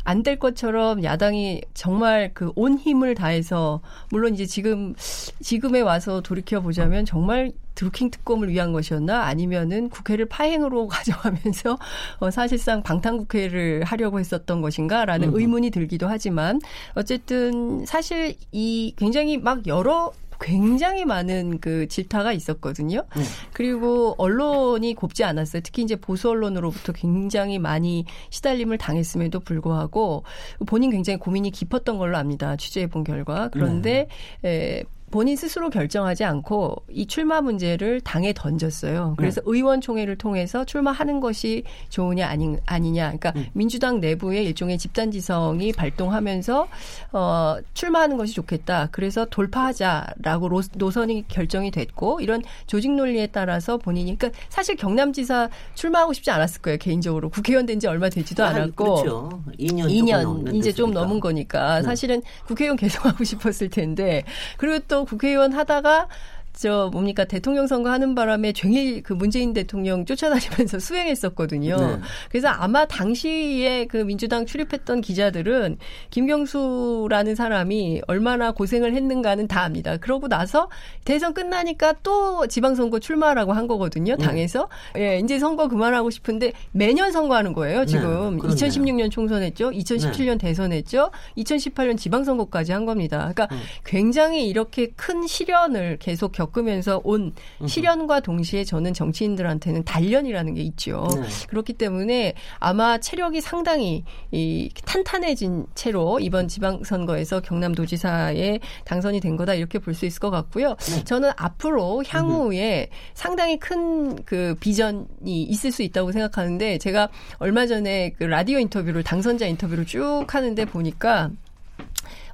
[0.06, 4.94] 안 될 것처럼 야당이 정말 그 온 힘을 다해서 물론 이제 지금
[5.42, 11.78] 지금에 와서 돌이켜 보자면 정말 드루킹 특검을 위한 것이었나 아니면은 국회를 파행으로 가져가면서
[12.20, 15.36] 어, 사실상 방탄 국회를 하려고 했었던 것인가라는 음.
[15.40, 16.60] 의문이 들기도 하지만
[16.94, 23.04] 어쨌든 사실 이 굉장히 막 여러 굉장히 많은 그 질타가 있었거든요.
[23.16, 23.24] 네.
[23.54, 25.62] 그리고 언론이 곱지 않았어요.
[25.64, 30.24] 특히 이제 보수 언론으로부터 굉장히 많이 시달림을 당했음에도 불구하고
[30.66, 32.56] 본인 굉장히 고민이 깊었던 걸로 압니다.
[32.56, 33.50] 취재해 본 결과.
[33.50, 34.08] 그런데
[34.42, 34.80] 네.
[34.80, 39.14] 에, 본인 스스로 결정하지 않고 이 출마 문제를 당에 던졌어요.
[39.16, 39.46] 그래서 네.
[39.46, 43.04] 의원총회를 통해서 출마하는 것이 좋으냐 아니, 아니냐.
[43.10, 43.46] 그러니까 음.
[43.54, 46.68] 민주당 내부의 일종의 집단지성이 발동하면서
[47.12, 48.90] 어, 출마하는 것이 좋겠다.
[48.92, 56.14] 그래서 돌파하자라고 로, 노선이 결정이 됐고 이런 조직 논리에 따라서 본인이 그러니까 사실 경남지사 출마하고
[56.14, 59.44] 싶지 않았을 거예요 개인적으로 국회의원 된 지 얼마 되지도 아, 않았고 그렇죠.
[59.60, 61.84] 2년, 2년 이제 좀 넘은 거니까 네.
[61.84, 64.24] 사실은 국회의원 계속 하고 싶었을 텐데
[64.58, 66.08] 그리고 또 국회의원 하다가
[66.56, 71.78] 저 뭡니까 대통령 선거 하는 바람에 종일 그 문재인 대통령 쫓아다니면서 수행했었거든요.
[71.78, 72.00] 네.
[72.30, 75.78] 그래서 아마 당시에 그 민주당 출입했던 기자들은
[76.12, 79.98] 김경수라는 사람이 얼마나 고생을 했는가는 다 압니다.
[79.98, 80.70] 그러고 나서
[81.06, 84.16] 대선 끝나니까 또 지방선거 출마라고 한 거거든요.
[84.16, 84.24] 네.
[84.24, 85.16] 당에서 네.
[85.16, 87.80] 예, 이제 선거 그만하고 싶은데 매년 선거하는 거예요.
[87.80, 87.86] 네.
[87.88, 88.48] 지금 네.
[88.48, 93.32] 2016년 총선했죠, 2017년 대선했죠, 2018년 지방선거까지 한 겁니다.
[93.34, 93.62] 그러니까 음.
[93.84, 97.34] 굉장히 이렇게 큰 시련을 계속 겪 겪으면서 온
[97.66, 101.08] 시련과 동시에 저는 정치인들한테는 단련이라는 게 있죠.
[101.16, 101.24] 네.
[101.48, 109.80] 그렇기 때문에 아마 체력이 상당히 이 탄탄해진 채로 이번 지방선거에서 경남도지사에 당선이 된 거다 이렇게
[109.80, 110.76] 볼 수 있을 것 같고요.
[110.76, 111.04] 네.
[111.04, 118.24] 저는 앞으로 향후에 상당히 큰 그 비전이 있을 수 있다고 생각하는데 제가 얼마 전에 그
[118.24, 121.30] 라디오 인터뷰를 당선자 인터뷰를 쭉 하는데 보니까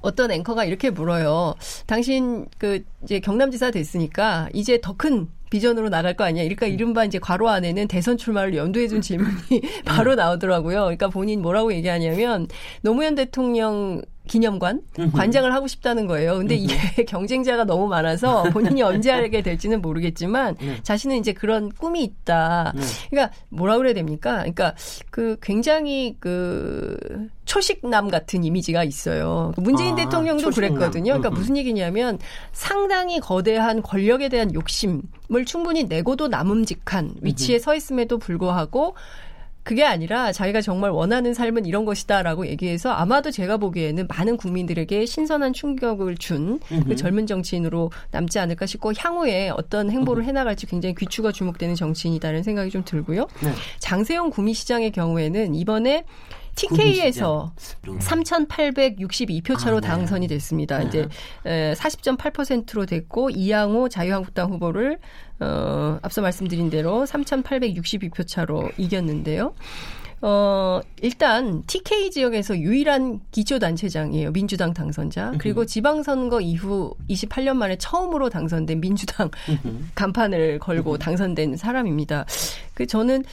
[0.02, 1.54] 어떤 앵커가 이렇게 물어요.
[1.86, 6.44] 당신 그 이제 경남지사 됐으니까 이제 더 큰 비전으로 나갈 거 아니야.
[6.44, 9.32] 그러니까 이른바 이제 괄호 안에는 대선 출마를 연두해 둔 질문이
[9.84, 10.82] 바로 나오더라고요.
[10.82, 12.46] 그러니까 본인 뭐라고 얘기하냐면
[12.82, 16.38] 노무현 대통령 기념관 관장을 하고 싶다는 거예요.
[16.38, 20.78] 근데 이게 경쟁자가 너무 많아서 본인이 언제 하게 될지는 모르겠지만 네.
[20.84, 22.72] 자신은 이제 그런 꿈이 있다.
[22.76, 22.82] 네.
[23.10, 24.36] 그러니까 뭐라 그래야 됩니까?
[24.38, 24.74] 그러니까
[25.10, 26.96] 그 굉장히 그
[27.44, 29.52] 초식남 같은 이미지가 있어요.
[29.56, 30.74] 문재인 아, 대통령도 초식남.
[30.74, 31.14] 그랬거든요.
[31.14, 32.20] 그러니까 무슨 얘기냐면
[32.52, 38.94] 상당히 거대한 권력에 대한 욕심을 충분히 내고도 남음직한 위치에 서 있음에도 불구하고
[39.62, 45.52] 그게 아니라 자기가 정말 원하는 삶은 이런 것이다라고 얘기해서 아마도 제가 보기에는 많은 국민들에게 신선한
[45.52, 46.40] 충격을 준
[46.86, 52.70] 그 젊은 정치인으로 남지 않을까 싶고 향후에 어떤 행보를 해나갈지 굉장히 귀추가 주목되는 정치인이다라는 생각이
[52.70, 53.26] 좀 들고요.
[53.42, 53.52] 네.
[53.78, 56.04] 장세용 구미시장의 경우에는 이번에
[56.54, 57.52] TK에서
[57.84, 59.86] 3,862표 차로 아, 네.
[59.88, 60.78] 당선이 됐습니다.
[60.78, 60.86] 네.
[60.86, 61.08] 이제
[61.44, 64.98] 40.8%로 됐고 이양호 자유한국당 후보를
[65.40, 69.54] 어, 앞서 말씀드린 대로 3,862표 차로 이겼는데요.
[70.22, 74.32] 어, 일단 TK 지역에서 유일한 기초 단체장이에요.
[74.32, 75.32] 민주당 당선자.
[75.38, 79.30] 그리고 지방선거 이후 28년 만에 처음으로 당선된 민주당
[79.94, 82.26] 간판을 걸고 당선된 사람입니다.
[82.74, 83.24] 그 저는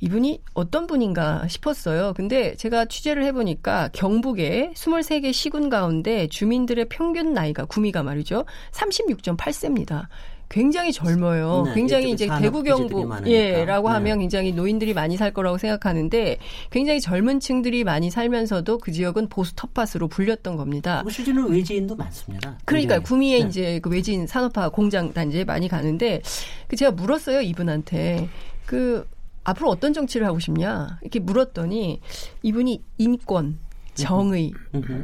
[0.00, 2.12] 이분이 어떤 분인가 싶었어요.
[2.14, 8.44] 근데 제가 취재를 해보니까 경북의 23개 시군 가운데 주민들의 평균 나이가 구미가 말이죠.
[8.72, 10.08] 36.8세입니다.
[10.48, 11.64] 굉장히 젊어요.
[11.66, 13.94] 네, 굉장히 이제 대구 경북 예라고 네.
[13.94, 16.38] 하면 굉장히 노인들이 많이 살 거라고 생각하는데
[16.70, 21.02] 굉장히 젊은 층들이 많이 살면서도 그 지역은 보수 텃밭으로 불렸던 겁니다.
[21.10, 22.58] 실제로 외지인도 많습니다.
[22.64, 23.48] 그러니까 구미에 네.
[23.48, 26.22] 이제 그 외지인 산업화 공장 단지에 많이 가는데
[26.68, 28.28] 그 제가 물었어요 이분한테
[28.66, 29.06] 그
[29.44, 32.00] 앞으로 어떤 정치를 하고 싶냐 이렇게 물었더니
[32.42, 33.58] 이분이 인권
[33.94, 34.52] 정의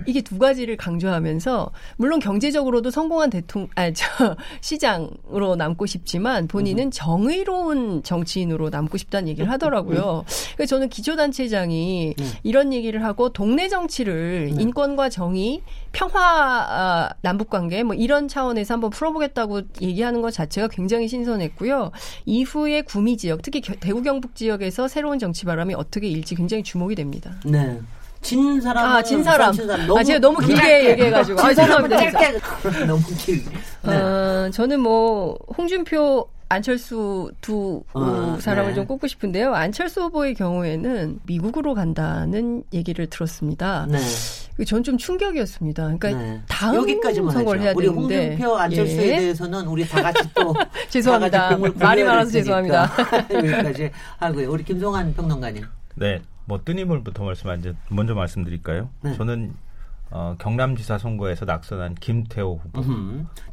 [0.06, 4.04] 이게 두 가지를 강조하면서 물론 경제적으로도 성공한 대통령 아저
[4.60, 10.24] 시장으로 남고 싶지만 본인은 정의로운 정치인으로 남고 싶다는 얘기를 하더라고요.
[10.56, 12.24] 그래서 저는 기초단체장이 네.
[12.42, 14.62] 이런 얘기를 하고 동네 정치를 네.
[14.62, 21.08] 인권과 정의, 평화 아, 남북 관계 뭐 이런 차원에서 한번 풀어보겠다고 얘기하는 것 자체가 굉장히
[21.08, 21.90] 신선했고요.
[22.26, 27.40] 이후에 구미 지역 특히 대구 경북 지역에서 새로운 정치 바람이 어떻게 일지 굉장히 주목이 됩니다.
[27.44, 27.80] 네.
[28.22, 28.84] 진 사람.
[28.84, 29.54] 아, 진 사람.
[29.86, 31.40] 너무, 아, 제가 너무 길게 얘기해가지고.
[31.40, 32.10] 아, 죄송합니다.
[32.10, 32.38] 짧게.
[32.86, 33.42] 너무 길.
[33.82, 33.96] 네.
[33.96, 38.74] 어, 저는 뭐, 홍준표, 안철수 두 어, 사람을 네.
[38.74, 39.54] 좀 꼽고 싶은데요.
[39.54, 43.86] 안철수 후보의 경우에는 미국으로 간다는 얘기를 들었습니다.
[43.88, 43.98] 네.
[44.66, 45.96] 전 좀 충격이었습니다.
[45.96, 46.40] 그러니까 네.
[46.48, 49.16] 다음 여기까지만 선거를 해야 우리 되는데 홍준표 안철수에 예.
[49.16, 50.52] 대해서는 우리 다 같이 또
[50.90, 51.56] 죄송합니다.
[51.76, 52.90] 말이 많아서 죄송합니다.
[53.32, 54.50] 여기까지 하고요.
[54.50, 55.64] 우리 김종환 평론가님.
[55.94, 56.20] 네.
[56.50, 57.48] 뭐 뜬인물부터 말씀
[57.90, 58.90] 먼저 말씀드릴까요?
[59.02, 59.14] 네.
[59.14, 59.54] 저는
[60.10, 62.82] 어, 경남지사 선거에서 낙선한 김태호 후보.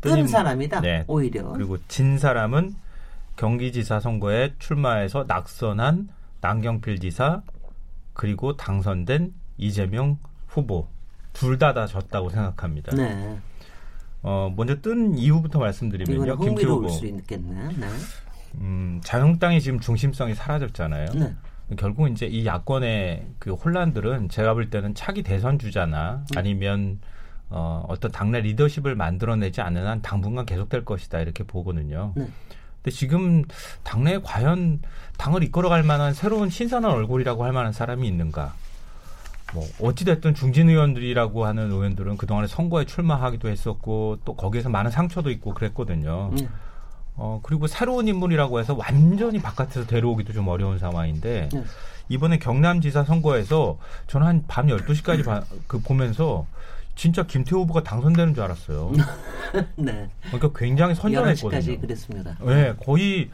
[0.02, 0.82] 뜬 사람이다.
[0.82, 1.04] 네.
[1.08, 1.52] 오히려.
[1.54, 2.74] 그리고 진 사람은
[3.36, 6.10] 경기지사 선거에 출마해서 낙선한
[6.42, 7.44] 남경필 지사
[8.16, 10.88] 그리고 당선된 이재명 후보
[11.34, 12.96] 둘 다 다 졌다고 생각합니다.
[12.96, 13.38] 네.
[14.24, 16.18] 어, 먼저 뜬 이유부터 말씀드리면요.
[16.56, 16.88] 김태호 후보.
[17.78, 17.88] 네.
[18.56, 21.12] 음, 자영당이 지금 중심성이 사라졌잖아요.
[21.14, 21.36] 네.
[21.76, 26.38] 결국 이제 이 야권의 그 혼란들은 제가 볼 때는 차기 대선 주자나 음.
[26.38, 27.00] 아니면
[27.50, 32.14] 어, 어떤 당내 리더십을 만들어내지 않는 한 당분간 계속될 것이다 이렇게 보거든요.
[32.16, 32.28] 네.
[32.78, 33.44] 근데 지금
[33.84, 34.82] 당내에 과연
[35.18, 38.54] 당을 이끌어갈 만한 새로운 신선한 얼굴이라고 할 만한 사람이 있는가?
[39.54, 45.54] 뭐 어찌됐든 중진 의원들이라고 하는 의원들은 그동안에 선거에 출마하기도 했었고 또 거기에서 많은 상처도 있고
[45.54, 46.32] 그랬거든요.
[46.36, 46.48] 네.
[47.18, 51.64] 어 그리고 새로운 인물이라고 해서 완전히 바깥에서 데려오기도 좀 어려운 상황인데 네.
[52.10, 53.78] 이번에 경남지사 선거에서
[54.08, 56.46] 저는 한 밤 12시까지 바, 그 보면서
[56.96, 58.92] 진짜 김태호 후보가 당선되는 줄 알았어요.
[59.76, 60.10] 네.
[60.32, 61.60] 그러니까 굉장히 선전했거든요.
[61.62, 62.38] 11시까지 그랬습니다.
[62.46, 63.30] 네, 거의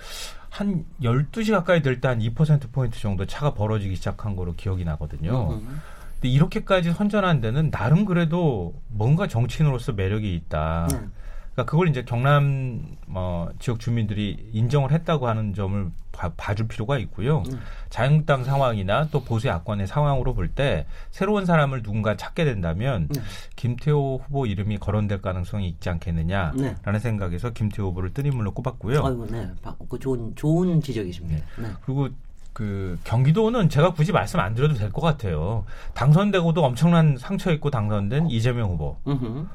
[0.50, 5.54] 한 12시 가까이 될 때 한 2%포인트 정도 차가 벌어지기 시작한 거로 기억이 나거든요.
[5.54, 5.82] 음.
[6.16, 10.88] 근데 이렇게까지 선전한 데는 나름 그래도 뭔가 정치인으로서 매력이 있다.
[10.94, 11.12] 음.
[11.54, 17.40] 그러니까 그걸 이제 경남 뭐 지역 주민들이 인정을 했다고 하는 점을 봐, 줄 필요가 있고요.
[17.52, 17.60] 음.
[17.90, 23.20] 자유한국당 상황이나 또 보수 야권의 상황으로 볼 때 새로운 사람을 누군가 찾게 된다면 네.
[23.56, 27.00] 김태호 후보 이름이 거론될 가능성이 있지 않겠느냐라는 네.
[27.00, 29.04] 생각에서 김태호 후보를 뜬 인물로 꼽았고요.
[29.06, 29.50] 아이고, 네.
[29.90, 31.44] 그 좋은 좋은 지적이십니다.
[31.58, 31.64] 네.
[31.68, 31.74] 네.
[31.86, 32.10] 그리고
[32.54, 35.66] 그 경기도는 제가 굳이 말씀 안 드려도 될 것 같아요.
[35.96, 38.98] 당선되고도 엄청난 상처 있고 당선된 이재명 후보.
[39.08, 39.50] 으흠.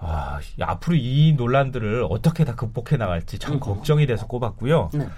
[0.00, 3.60] 아, 앞으로 이 논란들을 어떻게 다 극복해 나갈지 참 음.
[3.60, 4.90] 걱정이 돼서 꼽았고요.
[4.94, 5.08] 네.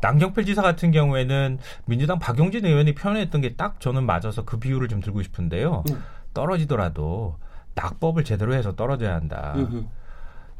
[0.00, 5.00] 남경필 지사 같은 경우에는 민주당 박용진 의원이 표현했던 게 딱 저는 맞아서 그 비율을 좀
[5.00, 5.82] 들고 싶은데요.
[5.86, 5.96] 네.
[6.32, 7.36] 떨어지더라도
[7.74, 9.52] 낙법을 제대로 해서 떨어져야 한다.
[9.56, 9.84] 음흠.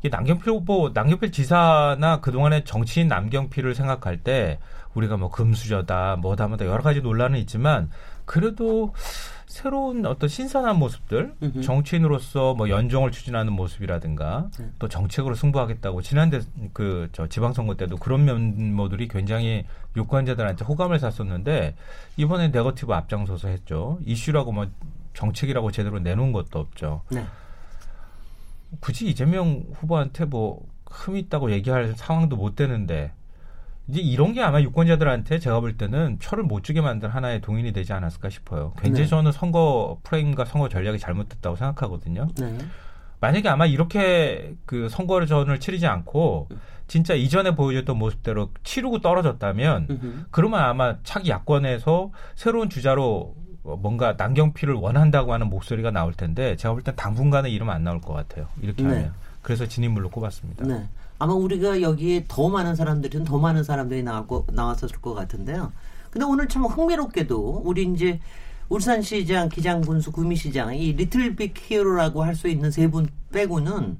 [0.00, 4.58] 이게 남경필 후보, 남경필 지사나 그동안의 정치인 남경필을 생각할 때
[4.94, 7.90] 우리가 뭐 금수저다, 뭐다, 뭐다 여러 가지 논란은 있지만
[8.30, 8.94] 그래도
[9.48, 11.62] 새로운 어떤 신선한 모습들 음흠.
[11.62, 14.70] 정치인으로서 뭐 연정을 추진하는 모습이라든가 네.
[14.78, 16.38] 또 정책으로 승부하겠다고 지난해
[16.72, 19.66] 그저 지방선거 때도 그런 면모들이 굉장히
[19.96, 21.74] 유권자들한테 호감을 샀었는데
[22.18, 24.68] 이번에 네거티브 앞장서서 했죠 이슈라고 뭐
[25.14, 27.02] 정책이라고 제대로 내놓은 것도 없죠.
[27.10, 27.26] 네.
[28.78, 33.12] 굳이 이재명 후보한테 뭐 흠이 있다고 얘기할 상황도 못 되는데
[33.90, 37.92] 이제 이런 게 아마 유권자들한테 제가 볼 때는 표를 못 주게 만든 하나의 동인이 되지
[37.92, 38.72] 않았을까 싶어요.
[38.78, 39.10] 굉장히 네.
[39.10, 42.28] 저는 선거 프레임과 선거 전략이 잘못됐다고 생각하거든요.
[42.38, 42.56] 네.
[43.20, 46.48] 만약에 아마 이렇게 그 선거를 전을 치르지 않고
[46.86, 50.26] 진짜 이전에 보여줬던 모습대로 치르고 떨어졌다면 으흠.
[50.30, 56.82] 그러면 아마 차기 야권에서 새로운 주자로 뭔가 남경필을 원한다고 하는 목소리가 나올 텐데 제가 볼
[56.82, 58.46] 땐 당분간은 이름 안 나올 것 같아요.
[58.62, 58.88] 이렇게 네.
[58.88, 59.12] 하면.
[59.42, 60.64] 그래서 진인물로 꼽았습니다.
[60.66, 60.88] 네.
[61.20, 65.70] 아마 우리가 여기에 더 많은 사람들은 더 많은 사람들이 나왔고, 나왔었을 것 같은데요.
[66.10, 68.18] 근데 오늘 참 흥미롭게도 우리 이제
[68.70, 73.98] 울산시장, 기장군수, 구미시장 이 리틀 빅 히어로라고 할 수 있는 세 분 빼고는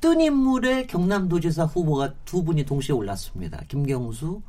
[0.00, 3.60] 뜬 인물의 경남도지사 후보가 두 분이 동시에 올랐습니다.
[3.68, 4.40] 김경수,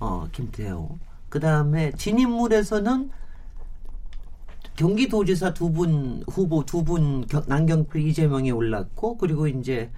[0.00, 0.98] 어, 김태호.
[1.28, 3.10] 그 다음에 진인물에서는
[4.76, 9.90] 경기도지사 두 분 후보 두분 남경필 이재명이 올랐고 그리고 이제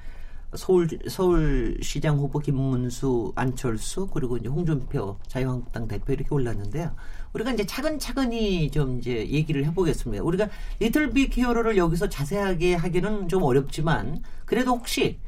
[0.55, 6.95] 서울 서울시장 후보 김문수, 안철수 그리고 이제 홍준표 자유한국당 대표 이렇게 올랐는데요.
[7.33, 10.25] 우리가 이제 차근차근히 좀 이제 얘기를 해보겠습니다.
[10.25, 10.49] 우리가
[10.81, 15.19] 리틀 빅 히어로를 여기서 자세하게 하기는 좀 어렵지만 그래도 혹시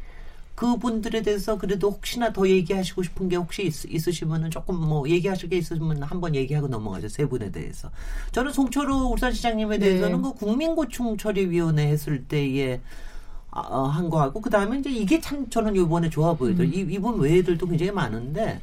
[0.56, 5.56] 그분들에 대해서 그래도 혹시나 더 얘기하시고 싶은 게 혹시 있, 으시면은 조금 뭐 얘기하실 게
[5.58, 7.90] 있으면 한번 얘기하고 넘어가죠 세 분에 대해서
[8.32, 9.86] 저는 송철우 울산시장님에 네.
[9.86, 10.22] 대해서는 네.
[10.22, 13.11] 그 국민고충 처리위원회 했을 때에 아,
[13.52, 16.82] 어, 한 거하고 그 다음에 이제 이게 참 저는 이번에 좋아 보이더라고요.
[16.82, 16.90] 음.
[16.90, 18.60] 이, 이분 외에들도 굉장히 많은데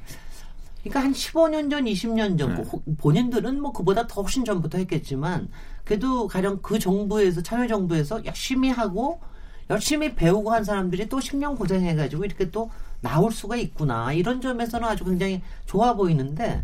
[0.84, 2.96] 그러니까 한 15년 전, 20년 전 네.
[2.98, 5.50] 본인들은 뭐 그보다 더 훨씬 전부터 했겠지만
[5.84, 9.20] 그래도 가령 그 정부에서 참여 정부에서 열심히 하고
[9.70, 12.72] 열심히 배우고 한 사람들이 또 10년 고생해가지고 이렇게 또
[13.02, 16.64] 나올 수가 있구나 이런 점에서는 아주 굉장히 좋아 보이는데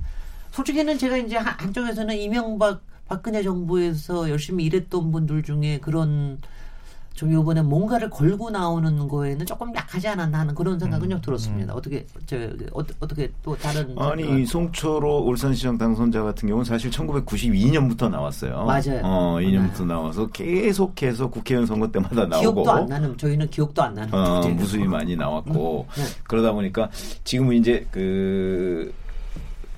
[0.51, 6.39] 솔직히는 제가 이제 한쪽에서는 이명박 박근혜 정부에서 열심히 일했던 분들 중에 그런
[7.15, 11.73] 좀 이번에 뭔가를 걸고 나오는 거에는 조금 약하지 않았나 하는 그런 생각은 음, 좀 들었습니다.
[11.73, 11.77] 음.
[11.77, 12.35] 어떻게 저
[12.73, 18.65] 어, 떻게 또 다른 아니 송철호 울산시장 당선자 같은 경우는 사실 1992년부터 나왔어요.
[18.65, 19.01] 맞아요.
[19.03, 19.85] 어, 2년부터 네.
[19.85, 24.85] 나와서 계속해서 국회의원 선거 때마다 나오고 기억도 안 나는 저희는 기억도 안 나는 어, 무수히
[24.85, 26.03] 많이 나왔고 음, 네.
[26.25, 26.89] 그러다 보니까
[27.23, 28.93] 지금은 이제 그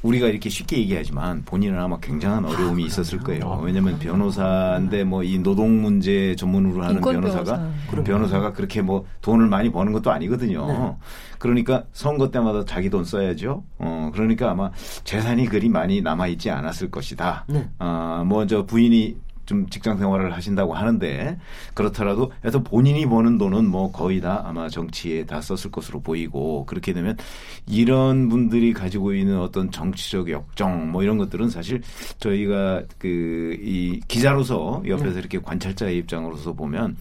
[0.04, 3.60] 우리가 이렇게 쉽게 얘기하지만 본인은 아마 굉장한 어려움이 아, 있었을 거예요.
[3.64, 7.44] 왜냐하면 변호사인데 뭐 이 노동 문제 전문으로 하는 변호사가
[7.90, 8.04] 변호사.
[8.04, 10.68] 변호사가 그렇게 뭐 돈을 많이 버는 것도 아니거든요.
[10.68, 10.96] 네.
[11.40, 13.64] 그러니까 선거 때마다 자기 돈 써야죠.
[13.80, 14.72] 어 그러니까 아마
[15.04, 17.46] 재산이 그리 많이 남아 있지 않았을 것이다.
[17.48, 17.68] 네.
[17.80, 21.40] 어뭐 저 부인이 좀 직장 생활을 하신다고 하는데
[21.74, 26.94] 그렇더라도 해서 본인이 버는 돈은 뭐 거의 다 아마 정치에 다 썼을 것으로 보이고 그렇게
[26.94, 27.18] 되면
[27.66, 31.82] 이런 분들이 가지고 있는 어떤 정치적 역정 뭐 이런 것들은 사실
[32.20, 35.20] 저희가 그 이 기자로서 옆에서 네.
[35.20, 36.98] 이렇게 관찰자의 입장으로서 보면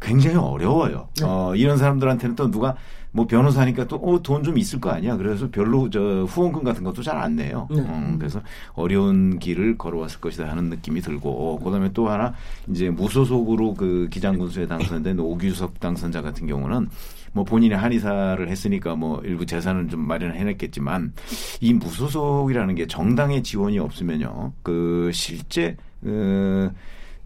[0.00, 1.08] 굉장히 어려워요.
[1.18, 1.24] 네.
[1.24, 2.76] 어, 이런 사람들한테는 또 누가
[3.16, 5.16] 뭐 변호사니까 또 어, 돈좀 있을 거 아니야.
[5.16, 7.66] 그래서 별로 저 후원금 같은 것도 잘 안 내요.
[7.70, 7.78] 네.
[7.80, 8.42] 음, 그래서
[8.74, 12.34] 어려운 길을 걸어왔을 것이다 하는 느낌이 들고 그다음에 또 하나
[12.68, 16.90] 이제 무소속으로 그 기장군수에 당선된 오규석 당선자 같은 경우는
[17.32, 21.14] 뭐 본인이 한의사를 했으니까 뭐 일부 재산을 좀 마련해냈겠지만
[21.62, 26.70] 이 무소속이라는 게 정당의 지원이 없으면요 그 실제 그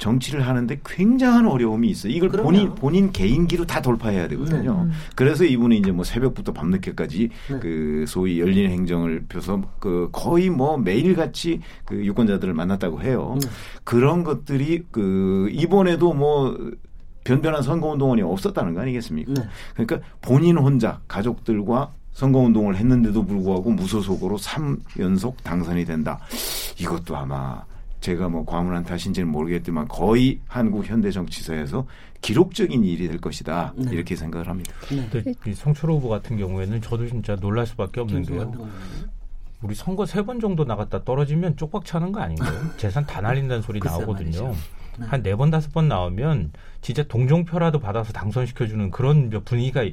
[0.01, 2.13] 정치를 하는데 굉장한 어려움이 있어요.
[2.13, 2.49] 이걸 그럼요.
[2.49, 4.75] 본인 본인 개인기로 다 돌파해야 되거든요.
[4.75, 4.81] 네.
[4.81, 4.91] 음.
[5.15, 7.59] 그래서 이분이 이제 뭐 새벽부터 밤늦게까지 네.
[7.61, 13.37] 그 소위 열린 행정을 펴서 그 거의 뭐 매일같이 그 유권자들을 만났다고 해요.
[13.43, 13.49] 네.
[13.85, 16.57] 그런 것들이 그 이번에도 뭐
[17.25, 19.35] 변변한 선거운동원이 없었다는 거 아니겠습니까?
[19.35, 19.49] 네.
[19.75, 26.19] 그러니까 본인 혼자 가족들과 선거운동을 했는데도 불구하고 무소속으로 3연속 당선이 된다.
[26.79, 27.63] 이것도 아마
[28.01, 31.87] 제가 뭐 과문한 탓인지는 모르겠지만 거의 한국 현대 정치사에서
[32.23, 33.91] 기록적인 일이 될 것이다 네.
[33.93, 34.73] 이렇게 생각을 합니다.
[34.91, 35.35] 네.
[35.47, 38.53] 이 성철 후보 같은 경우에는 저도 진짜 놀랄 수밖에 없는 게요.
[39.63, 42.53] 우리 선거 세 번 정도 나갔다 떨어지면 쪽박 차는 거 아닌가요?
[42.79, 44.55] 재산 다 날린다는 소리 나오거든요.
[44.99, 45.07] 네.
[45.07, 49.85] 한네 번 다섯 번 나오면 진짜 동정표라도 받아서 당선시켜주는 그런 분위기가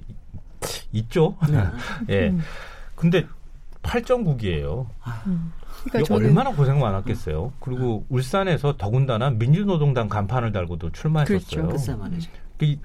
[0.94, 1.38] 있죠.
[1.50, 1.64] 네.
[2.10, 2.34] 예.
[2.96, 3.28] 근데
[3.84, 4.88] 8.9기예요.
[5.28, 5.54] 음.
[5.86, 7.54] 그러니까 얼마나 고생 많았겠어요.
[7.60, 11.68] 그리고 울산에서 더군다나 민주노동당 간판을 달고도 출마했었어요.
[11.68, 11.98] 그렇죠.
[11.98, 12.30] 말이죠.
[12.58, 12.76] 그,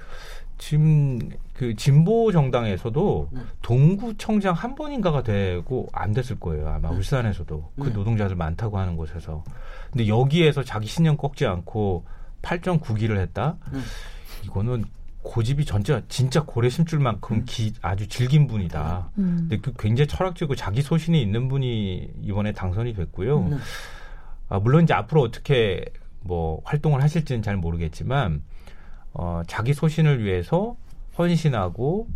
[0.58, 1.18] 지금
[1.54, 3.40] 그 진보 정당에서도 네.
[3.62, 6.68] 동구청장 한 번인가가 되고 안 됐을 거예요.
[6.68, 6.96] 아마 네.
[6.96, 7.90] 울산에서도 그 네.
[7.92, 9.42] 노동자들 많다고 하는 곳에서.
[9.90, 12.04] 근데 여기에서 자기 신념 꺾지 않고
[12.42, 13.56] 8.9기를 했다.
[13.72, 13.80] 네.
[14.44, 14.84] 이거는
[15.22, 17.44] 고집이 전체 진짜 고래 심줄 만큼 음.
[17.46, 19.10] 기, 아주 질긴 분이다.
[19.18, 19.36] 음.
[19.48, 23.38] 근데 그 굉장히 철학적이고 자기 소신이 있는 분이 이번에 당선이 됐고요.
[23.38, 23.58] 음.
[24.48, 25.84] 아, 물론 이제 앞으로 어떻게
[26.20, 28.42] 뭐 활동을 하실지는 잘 모르겠지만
[29.14, 30.76] 어, 자기 소신을 위해서
[31.18, 32.08] 헌신하고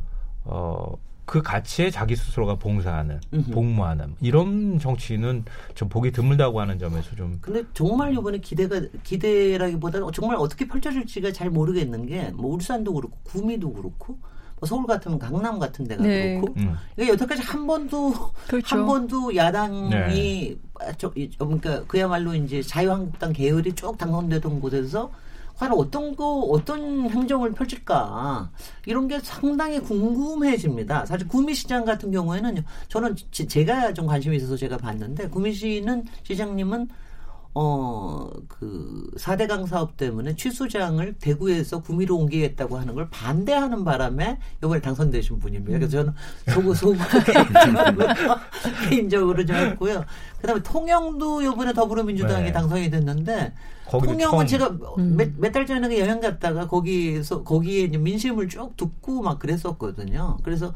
[0.45, 0.95] 어,
[1.26, 3.50] 그 가치에 자기 스스로가 봉사하는, 음흠.
[3.50, 7.38] 복무하는 이런 정치는 좀 보기 드물다고 하는 점에서 좀.
[7.40, 13.72] 근데 정말 이번에 기대가 기대라기보다는 정말 어떻게 펼쳐질지가 잘 모르겠는 게 뭐 울산도 그렇고 구미도
[13.72, 14.18] 그렇고
[14.58, 16.40] 뭐 서울 같으면 강남 같은 데가 네.
[16.40, 16.74] 그렇고 음.
[16.94, 18.14] 그러니까 여태까지 한 번도
[18.46, 18.76] 그렇죠.
[18.76, 20.56] 한 번도 야당이 네.
[20.96, 25.10] 저, 그러니까 그야말로 이제 자유한국당 계열이 쭉 당선되던 곳에서
[25.57, 28.51] 과연 어떤 거 어떤 행정을 펼칠까
[28.85, 31.07] 이런 게 상당히 궁금해집니다.
[31.07, 36.88] 사실 구미시장 같은 경우에는 저는 제가 좀 관심이 있어서 제가 봤는데 구미시는 시장님은
[37.59, 45.38] 어, 그, 4대강 사업 때문에 취수장을 대구에서 구미로 옮기겠다고 하는 걸 반대하는 바람에 이번에 당선되신
[45.38, 45.79] 분입니다.
[45.79, 46.12] 그래서 저는
[46.53, 46.99] 소구, 소구
[48.90, 50.05] 개인적으로 좀 했고요.
[50.38, 52.53] 그 다음에 통영도 이번에 더불어민주당이 네.
[52.53, 53.55] 당선이 됐는데
[53.90, 55.16] 통영은 제가 음.
[55.38, 60.37] 몇달 전에 여행 갔다가 거기서 거기에 이제 민심을 쭉 듣고 막 그랬었거든요.
[60.42, 60.75] 그래서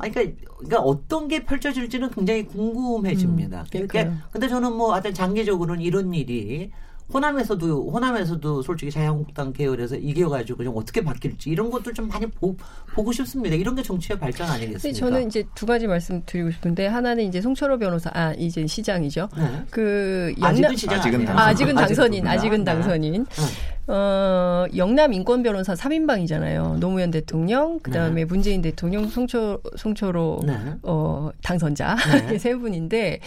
[0.00, 3.60] 아, 그러니까, 그러니까 어떤 게 펼쳐질지는 굉장히 궁금해집니다.
[3.60, 6.70] 음, 그러니까 근데 저는 뭐 하여튼 장기적으로는 이런 일이
[7.12, 12.56] 호남에서도 호남에서도 솔직히 자유한국당 계열에서 이겨가지고 좀 어떻게 바뀔지 이런 것도 좀 많이 보,
[12.94, 13.56] 고 싶습니다.
[13.56, 14.98] 이런 게 정치의 발전 아니겠습니까?
[14.98, 19.28] 저는 이제 두 가지 말씀드리고 싶은데 하나는 이제 송철호 변호사 아 이제 시장이죠.
[19.36, 19.64] 네.
[19.70, 23.26] 그 영남, 아직은 시장 아직은, 당선, 아직은 당선인 아직은 당선인.
[23.26, 23.44] 네.
[23.92, 26.78] 어, 영남 인권 변호사 3인방이잖아요.
[26.78, 28.24] 노무현 대통령, 그다음에 네.
[28.24, 30.54] 문재인 대통령, 송철 송철호 네.
[30.82, 31.96] 어, 당선자
[32.28, 32.38] 네.
[32.38, 33.18] 세 분인데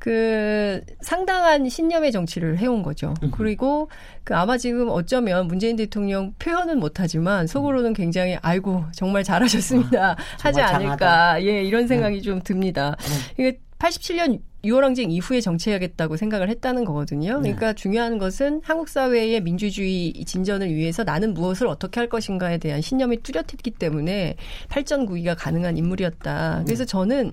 [0.00, 3.12] 그 상당한 신념의 정치를 해온 거죠.
[3.22, 3.30] 음.
[3.30, 3.90] 그리고
[4.24, 10.60] 그 아마 지금 어쩌면 문재인 대통령 표현은 못하지만 속으로는 굉장히 아이고 정말 잘하셨습니다 아, 하지
[10.62, 11.44] 않을까 장하다.
[11.44, 12.22] 예 이런 생각이 네.
[12.22, 12.96] 좀 듭니다.
[12.98, 13.42] 네.
[13.42, 17.34] 이게 87년 6월 항쟁 이후에 정치해야겠다고 생각을 했다는 거거든요.
[17.36, 17.50] 네.
[17.50, 17.74] 그러니까 네.
[17.74, 23.70] 중요한 것은 한국 사회의 민주주의 진전을 위해서 나는 무엇을 어떻게 할 것인가에 대한 신념이 뚜렷했기
[23.72, 24.36] 때문에
[24.70, 26.62] 8.9기가 가능한 인물이었다.
[26.64, 26.86] 그래서 네.
[26.86, 27.32] 저는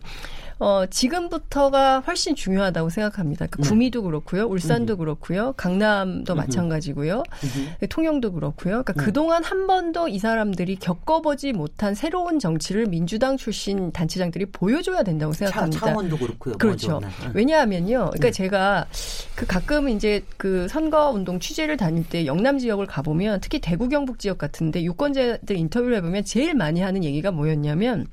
[0.60, 3.48] 어, 지금부터가 훨씬 중요하다고 생각합니다.
[3.48, 4.98] 그 구미도 그렇고요, 울산도 음.
[4.98, 6.38] 그렇고요, 강남도 음.
[6.38, 7.88] 마찬가지고요, 음.
[7.90, 8.84] 통영도 그렇고요.
[8.84, 9.04] 그러니까 네.
[9.04, 15.80] 그동안 한 번도 이 사람들이 겪어보지 못한 새로운 정치를 민주당 출신 단체장들이 보여줘야 된다고 생각합니다.
[15.80, 16.58] 창원도 그렇고요.
[16.58, 17.00] 그렇죠.
[17.00, 17.08] 네.
[17.34, 17.98] 왜냐하면요.
[18.12, 18.32] 그러니까 네.
[18.32, 18.88] 제가
[19.36, 24.20] 그 가끔 이제 그 선거 운동 취재를 다닐 때 영남 지역을 가보면 특히 대구 경북
[24.20, 28.08] 지역 같은데 유권자들 인터뷰를 해보면 제일 많이 하는 얘기가 뭐였냐면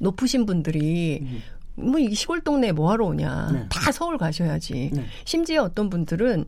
[0.00, 1.42] 높으신 분들이 음.
[1.76, 3.50] 뭐, 이 시골 동네에 뭐 하러 오냐.
[3.52, 3.66] 네.
[3.70, 4.90] 다 서울 가셔야지.
[4.92, 5.06] 네.
[5.24, 6.44] 심지어 어떤 분들은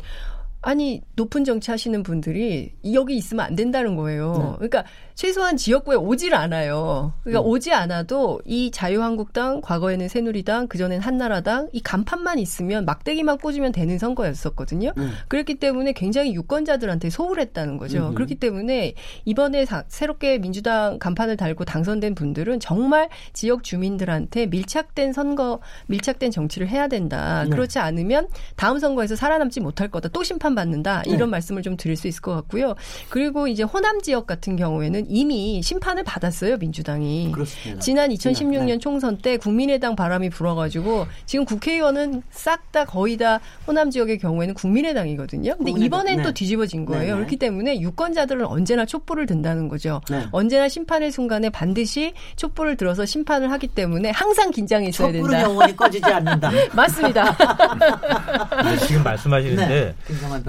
[0.62, 4.32] 아니 높은 정치 하시는 분들이 여기 있으면 안 된다는 거예요.
[4.32, 4.68] 네.
[4.68, 7.12] 그러니까 최소한 지역구에 오질 않아요.
[7.24, 7.50] 그러니까 음.
[7.50, 14.92] 오지 않아도 이 자유한국당, 과거에는 새누리당, 그전엔 한나라당 이 간판만 있으면 막대기만 꽂으면 되는 선거였었거든요.
[14.96, 15.12] 음.
[15.28, 18.08] 그렇기 때문에 굉장히 유권자들한테 소홀했다는 거죠.
[18.08, 18.14] 음.
[18.14, 18.94] 그렇기 때문에
[19.24, 25.58] 이번에 사, 새롭게 민주당 간판을 달고 당선된 분들은 정말 지역 주민들한테 밀착된 선거,
[25.88, 27.42] 밀착된 정치를 해야 된다.
[27.44, 27.50] 네.
[27.50, 30.08] 그렇지 않으면 다음 선거에서 살아남지 못할 거다.
[30.10, 31.02] 또 심판 받는다.
[31.06, 31.26] 이런 네.
[31.26, 32.74] 말씀을 좀 드릴 수 있을 것 같고요.
[33.08, 37.32] 그리고 이제 호남 지역 같은 경우에는 이미 심판을 받았어요 민주당이.
[37.32, 37.80] 그렇습니다.
[37.80, 38.78] 지난 2016년 네.
[38.78, 45.56] 총선 때 국민의당 바람이 불어가지고 지금 국회의원은 싹 다 거의 다 호남 지역의 경우에는 국민의당이거든요.
[45.58, 46.22] 근데 국민의당, 이번엔 네.
[46.22, 47.02] 또 뒤집어진 거예요.
[47.02, 47.14] 네, 네.
[47.14, 50.00] 그렇기 때문에 유권자들은 언제나 촛불을 든다는 거죠.
[50.10, 50.26] 네.
[50.32, 55.28] 언제나 심판의 순간에 반드시 촛불을 들어서 심판을 하기 때문에 항상 긴장해 있어야 된다.
[55.28, 56.50] 촛불은 영원히 꺼지지 않는다.
[56.72, 57.36] 맞습니다.
[58.88, 59.94] 지금 말씀하시는데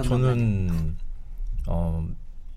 [0.02, 0.96] 저는
[1.66, 2.06] 어,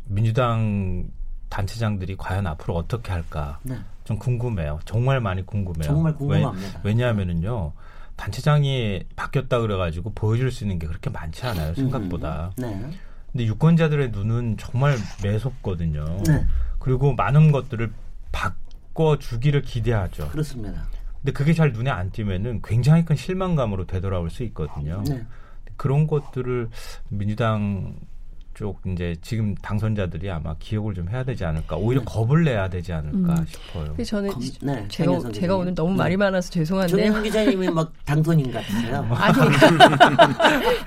[0.06, 1.10] 민주당
[1.50, 3.78] 단체장들이 과연 앞으로 어떻게 할까 네.
[4.04, 4.80] 좀 궁금해요.
[4.86, 5.84] 정말 많이 궁금해요.
[5.84, 6.82] 정말 궁금합니다.
[6.84, 7.74] 왜, 냐하면은요
[8.16, 12.52] 단체장이 바뀌었다 그래가지고 보여줄 수 있는 게 그렇게 많지 않아요 생각보다.
[12.60, 12.90] 음, 네.
[13.32, 16.24] 근데 유권자들의 눈은 정말 매섭거든요.
[16.28, 16.46] 네.
[16.80, 17.92] 그리고 많은 것들을
[18.32, 20.30] 바꿔 주기를 기대하죠.
[20.30, 20.88] 그렇습니다.
[21.22, 25.04] 근데 그게 잘 눈에 안 띄면은 굉장히 큰 실망감으로 되돌아올 수 있거든요.
[25.08, 25.26] 네.
[25.78, 26.70] 그런 것들을
[27.10, 27.96] 민주당
[28.58, 32.06] 쪽 이제 지금 당선자들이 아마 기억을 좀 해야 되지 않을까 오히려 네.
[32.08, 33.46] 겁을 내야 되지 않을까 음.
[33.46, 34.04] 싶어요.
[34.04, 35.98] 저는 검, 네, 제가 제가 오늘 너무 네.
[35.98, 39.08] 말이 많아서 죄송한데 조명 기자님이 막 당선인 같으세요.
[39.14, 39.38] 아니,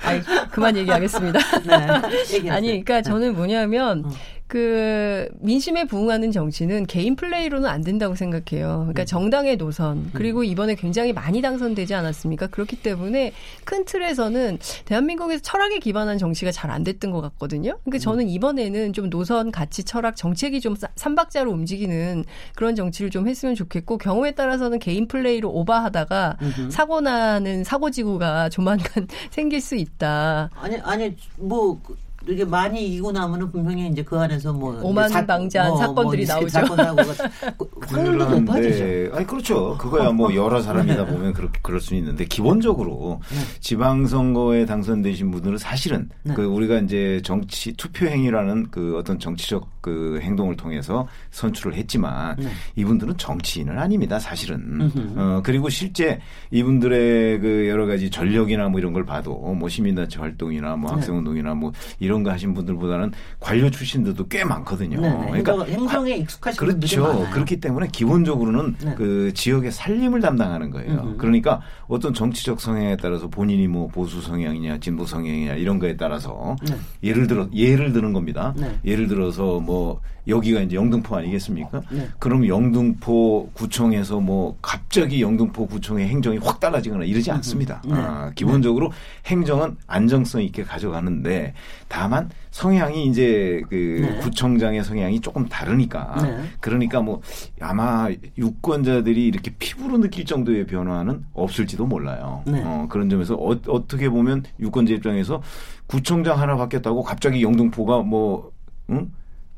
[0.03, 1.39] 아니 그만 얘기하겠습니다.
[1.63, 4.11] 네, 아니 그러니까 저는 뭐냐면 어.
[4.51, 8.79] 그 민심에 부응하는 정치는 개인 플레이로는 안 된다고 생각해요.
[8.79, 9.05] 그러니까 음.
[9.05, 10.11] 정당의 노선 음.
[10.13, 12.47] 그리고 이번에 굉장히 많이 당선되지 않았습니까?
[12.47, 13.31] 그렇기 때문에
[13.63, 17.77] 큰 틀에서는 대한민국에서 철학에 기반한 정치가 잘 안 됐던 것 같거든요.
[17.83, 17.99] 그러니까 음.
[17.99, 22.25] 저는 이번에는 좀 노선, 가치, 철학, 정책이 좀 삼박자로 움직이는
[22.55, 26.37] 그런 정치를 좀 했으면 좋겠고 경우에 따라서는 개인 플레이로 오바하다가
[26.69, 30.49] 사고 나는 사고지구가 조만간 생길 수 있다.
[30.55, 31.79] 아니 아니 뭐
[32.27, 36.49] 이게 많이 이고 나면은 분명히 이제 그 안에서 뭐 오만방자한 뭐, 사건들이 뭐 나오죠.
[36.49, 37.01] 사건하고
[37.87, 39.15] 확률도 높아지죠.
[39.15, 39.77] 아니 그렇죠.
[39.77, 43.59] 그거야 뭐 여러 사람이다 보면 그렇게 그럴 수 있는데 기본적으로 네.
[43.59, 46.33] 지방선거에 당선되신 분들은 사실은 네.
[46.33, 52.49] 그 우리가 이제 정치 투표 행위라는 그 어떤 정치적 그 행동을 통해서 선출을 했지만 네.
[52.75, 54.19] 이분들은 정치인은 아닙니다.
[54.19, 54.91] 사실은.
[55.15, 56.19] 어 그리고 실제
[56.51, 60.95] 이분들의 그 여러 가지 전력이나 뭐 이런 걸 봐도 뭐 시민단체 활동이나 뭐 네.
[60.95, 64.99] 학생운동이나 뭐 이런 이런 거 하신 분들보다는 관료 출신들도 꽤 많거든요.
[64.99, 65.41] 네네.
[65.41, 67.03] 그러니까 행정 에 익숙하신 그렇죠.
[67.03, 67.29] 많아요.
[67.31, 68.95] 그렇기 때문에 기본적으로는 네.
[68.95, 70.91] 그 지역의 살림을 담당하는 거예요.
[70.91, 71.17] 음흠.
[71.17, 76.75] 그러니까 어떤 정치적 성향에 따라서 본인이 뭐 보수 성향이냐 진보 성향이냐 이런 거에 따라서 네.
[77.01, 78.53] 예를 들어 예를 드는 겁니다.
[78.57, 78.77] 네.
[78.83, 81.81] 예를 들어서 뭐 여기가 이제 영등포 아니겠습니까?
[81.91, 82.07] 네.
[82.19, 87.81] 그럼 영등포 구청에서 뭐 갑자기 영등포 구청의 행정이 확 달라지거나 이러지 않습니다.
[87.85, 87.93] 네.
[87.93, 88.91] 아, 기본적으로
[89.25, 91.53] 행정은 안정성 있게 가져가는데
[91.87, 94.17] 다만 성향이 이제 그 네.
[94.19, 96.43] 구청장의 성향이 조금 다르니까 네.
[96.59, 97.21] 그러니까 뭐
[97.59, 102.43] 아마 유권자들이 이렇게 피부로 느낄 정도의 변화는 없을지도 몰라요.
[102.45, 102.61] 네.
[102.63, 105.41] 어, 그런 점에서 어, 어떻게 보면 유권자 입장에서
[105.87, 108.51] 구청장 하나 바뀌었다고 갑자기 영등포가 뭐
[108.89, 109.11] 응?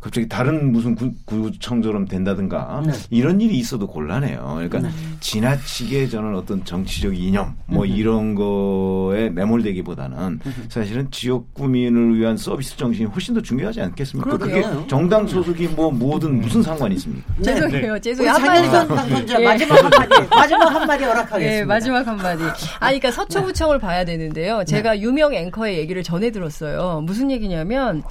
[0.04, 2.92] 갑자기 다른 무슨 구, 구청처럼 된다든가 네.
[3.10, 4.52] 이런 일이 있어도 곤란해요.
[4.56, 4.90] 그러니까 네.
[5.22, 13.08] 지나치게 저는 어떤 정치적 이념 뭐 이런 거에 매몰되기보다는 사실은 지역 구민을 위한 서비스 정신이
[13.08, 14.38] 훨씬 더 중요하지 않겠습니까?
[14.38, 14.72] 그러게요.
[14.72, 17.26] 그게 정당 소속이 뭐 뭐든 무슨 상관이 있습니까?
[17.38, 17.56] 네.
[17.56, 18.00] 죄송해요.
[18.00, 18.34] 죄송해요.
[18.34, 19.46] 한마디 당선자 예.
[19.46, 21.56] 마지막 한마디 마지막 한마디 허락하겠습니다.
[21.56, 22.44] 예, 마지막 한마디.
[22.44, 24.66] 아, 그러니까 서초구청을 봐야 되는데요.
[24.66, 25.02] 제가 네.
[25.02, 27.02] 유명 앵커의 얘기를 전해 들었어요.
[27.06, 28.04] 무슨 얘기냐면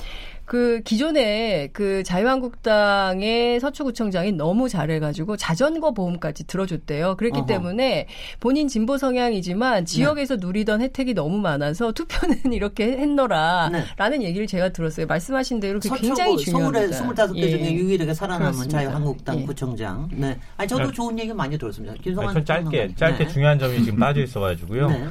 [0.52, 7.16] 그 기존에 그 자유한국당의 서초구청장이 너무 잘해가지고 자전거 보험까지 들어줬대요.
[7.16, 7.46] 그렇기 어허.
[7.46, 8.06] 때문에
[8.38, 10.46] 본인 진보 성향이지만 지역에서 네.
[10.46, 14.24] 누리던 혜택이 너무 많아서 투표는 이렇게 했노라라는 네.
[14.26, 15.06] 얘기를 제가 들었어요.
[15.06, 16.98] 말씀하신 대로 그 굉장히 중요합니다.
[16.98, 17.48] 서울에 25개 예.
[17.48, 18.78] 중에 유일하게 살아남은 그렇습니다.
[18.78, 19.46] 자유한국당 예.
[19.46, 20.06] 구청장.
[20.12, 20.38] 네.
[20.58, 20.92] 아니 저도 네.
[20.92, 21.94] 좋은 얘기 많이 들었습니다.
[21.94, 23.32] 김성환 전 짧게 짧게 네.
[23.32, 24.90] 중요한 점이 지금 빠져 있어가지고요.
[24.90, 25.06] 네.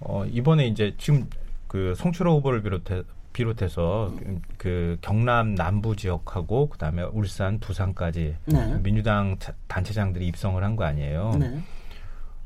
[0.00, 1.30] 어, 이번에 이제 지금
[1.68, 4.14] 그 송철호 후보를 비롯해 비롯해서
[4.58, 8.80] 그 경남 남부 지역하고 그다음에 울산, 부산까지 네.
[8.82, 9.36] 민주당
[9.68, 11.36] 단체장들이 입성을 한 거 아니에요.
[11.38, 11.60] 네.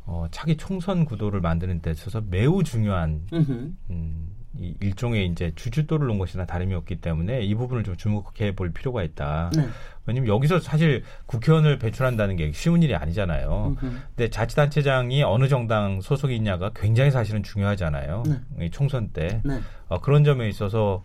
[0.07, 3.26] 어, 차기 총선 구도를 만드는 데 있어서 매우 중요한
[3.91, 4.23] 음,
[4.59, 9.02] 이 일종의 이제 주주도를 놓은 것이나 다름이 없기 때문에 이 부분을 좀 주목해 볼 필요가
[9.02, 9.50] 있다.
[9.57, 9.68] 네.
[10.07, 13.76] 왜냐면 여기서 사실 국회의원을 배출한다는 게 쉬운 일이 아니잖아요.
[13.80, 13.94] 음흠.
[14.09, 18.22] 근데 자치단체장이 어느 정당 소속이 있냐가 굉장히 사실은 중요하잖아요.
[18.57, 18.70] 네.
[18.70, 19.40] 총선 때.
[19.44, 19.61] 네.
[19.88, 21.02] 어, 그런 점에 있어서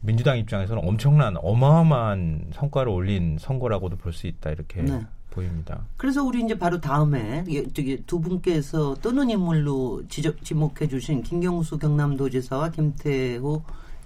[0.00, 5.00] 민주당 입장에서는 엄청난 어마어마한 성과를 올린 선거라고도 볼 수 있다 이렇게 네.
[5.32, 5.80] 보입니다.
[5.96, 12.70] 그래서 우리 이제 바로 다음에 저기 두 분께서 뜨는 인물로 지적 지목해 주신 김경수 경남도지사와
[12.70, 13.62] 김태호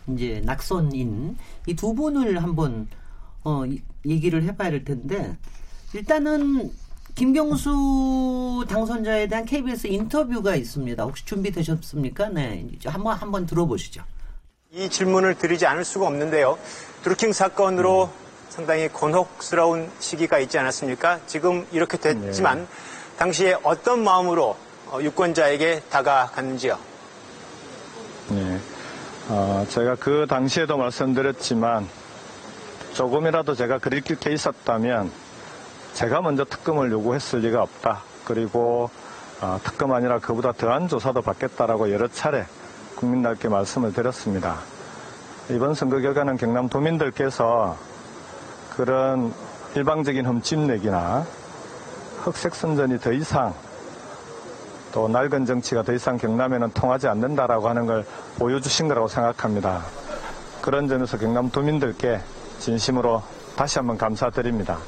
[0.09, 2.87] 이제 낙선인 이 두 분을 한번
[3.45, 3.65] 어
[4.07, 5.37] 얘기를 해봐야 될 텐데
[5.95, 6.71] 일단은
[7.17, 11.03] 김경수 당선자에 대한 KBS 인터뷰가 있습니다.
[11.03, 12.29] 혹시 준비되셨습니까?
[12.29, 14.03] 네, 한번 한번 들어보시죠.
[14.73, 16.59] 이 질문을 드리지 않을 수가 없는데요.
[17.03, 18.26] 드루킹 사건으로 음.
[18.57, 21.21] 상당히 곤혹스러운 시기가 있지 않았습니까?
[21.27, 22.67] 지금 이렇게 됐지만 네.
[23.19, 26.79] 당시에 어떤 마음으로 어, 유권자에게 다가갔는지요?
[28.31, 28.59] 네.
[29.29, 31.87] 어, 제가 그 당시에도 말씀드렸지만
[32.95, 35.13] 조금이라도 제가 그릴 게 있었다면
[35.93, 38.05] 제가 먼저 특검을 요구했을 리가 없다.
[38.25, 38.89] 그리고
[39.43, 42.47] 어, 특검 아니라 그보다 더한 조사도 받겠다라고 여러 차례
[42.95, 44.61] 국민들께 말씀을 드렸습니다.
[45.51, 47.77] 이번 선거 결과는 경남 도민들께서
[48.77, 49.33] 그런
[49.75, 51.27] 일방적인 흠집내기나
[52.19, 53.55] 흑색 선전이 더 이상
[54.93, 58.05] 또 낡은 정치가 더 이상 경남에는 통하지 않는다라고 하는 걸
[58.39, 59.83] 보여주신 거라고 생각합니다.
[60.61, 62.21] 그런 점에서 경남 도민들께
[62.59, 63.23] 진심으로
[63.57, 64.79] 다시 한번 감사드립니다.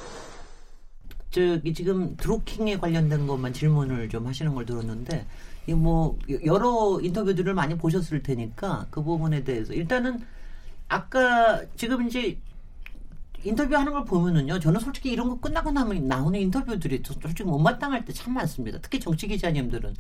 [1.30, 5.26] 저기 지금 드루킹에 관련된 것만 질문을 좀 하시는 걸 들었는데
[5.68, 10.20] 뭐 여러 인터뷰들을 많이 보셨을 테니까 그 부분에 대해서 일단은
[10.89, 12.39] 아까 지금 이제
[13.45, 18.34] 인터뷰하는 걸 보면은요, 저는 솔직히 이런 거 끝나고 나면 나오는 인터뷰들이 솔직히 못마땅할 때 참
[18.34, 18.78] 많습니다.
[18.82, 19.95] 특히 정치 기자님들은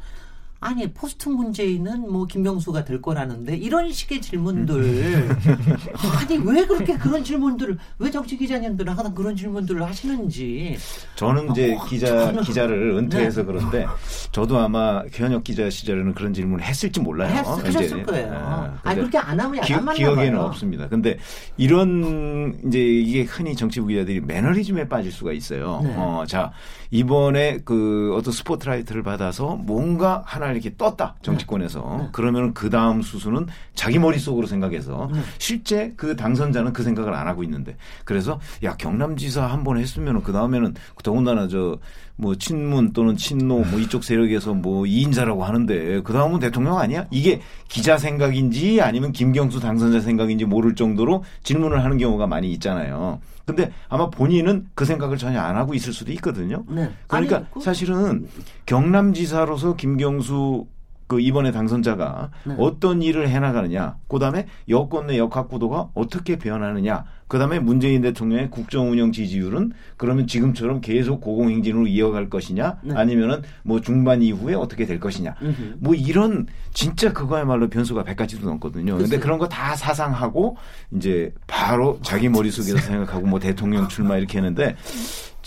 [0.60, 5.28] 아니 포스트 문재인은 뭐 김경수가 될 거라는데 이런 식의 질문들
[6.18, 10.76] 아니 왜 그렇게 그런 질문들을 왜 정치 기자님들은 항상 그런 질문들을 하시는지
[11.14, 13.46] 저는 이제 어, 기자 저는, 기자를 은퇴해서 네.
[13.46, 13.86] 그런데
[14.32, 17.32] 저도 아마 현역 기자 시절에는 그런 질문을 했을지 몰라요.
[17.32, 18.32] 했, 하셨을 거예요.
[18.34, 20.88] 아, 아니 그렇게 안 하면 기, 안 기억에는 없습니다.
[20.88, 21.18] 근데
[21.56, 25.80] 이런 이제 이게 흔히 정치부 기자들이 매너리즘에 빠질 수가 있어요.
[25.84, 25.94] 네.
[25.96, 26.52] 어, 자
[26.90, 32.02] 이번에 그 어떤 스포트라이트를 받아서 뭔가 하나 이렇게 떴다 정치권에서 네.
[32.04, 32.08] 네.
[32.12, 35.20] 그러면 그 다음 수순은 자기 머릿속으로 생각해서 네.
[35.38, 40.32] 실제 그 당선자는 그 생각을 안 하고 있는데 그래서 야 경남지사 한 번 했으면은 그
[40.32, 41.78] 다음에는 더군다나 저
[42.20, 47.06] 뭐 친문 또는 친노 뭐 이쪽 세력에서 뭐 이인자라고 하는데 그 다음은 대통령 아니야?
[47.12, 53.20] 이게 기자 생각인지 아니면 김경수 당선자 생각인지 모를 정도로 질문을 하는 경우가 많이 있잖아요.
[53.48, 56.64] 근데 아마 본인은 그 생각을 전혀 안 하고 있을 수도 있거든요.
[56.68, 56.90] 네.
[57.06, 57.60] 그러니까 아니, 그...
[57.60, 58.28] 사실은
[58.66, 60.66] 경남지사로서 김경수
[61.08, 62.54] 그 이번에 당선자가 네.
[62.58, 68.50] 어떤 일을 해나가느냐, 그 다음에 여권 내 역학 구도가 어떻게 변하느냐, 그 다음에 문재인 대통령의
[68.50, 72.94] 국정 운영 지지율은 그러면 지금처럼 계속 고공행진으로 이어갈 것이냐, 네.
[72.94, 75.76] 아니면은 뭐 중반 이후에 어떻게 될 것이냐, 으흠.
[75.80, 78.96] 뭐 이런 진짜 그거야말로 변수가 100가지도 넘거든요.
[78.98, 80.56] 근데 그런 거 다 사상하고
[80.94, 84.76] 이제 바로 자기 머릿속에서 생각하고 뭐 대통령 출마 이렇게 했는데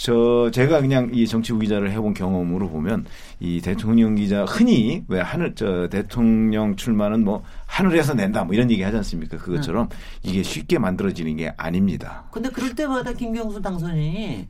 [0.03, 3.05] 저 제가 그냥 이 정치부 기자를 해본 경험으로 보면
[3.39, 8.81] 이 대통령 기자 흔히 왜 하늘 저 대통령 출마는 뭐 하늘에서 낸다 뭐 이런 얘기
[8.81, 9.37] 하지 않습니까?
[9.37, 9.95] 그것처럼 네.
[10.23, 12.23] 이게 쉽게 만들어지는 게 아닙니다.
[12.31, 14.47] 근데 그럴 때마다 김경수 당선이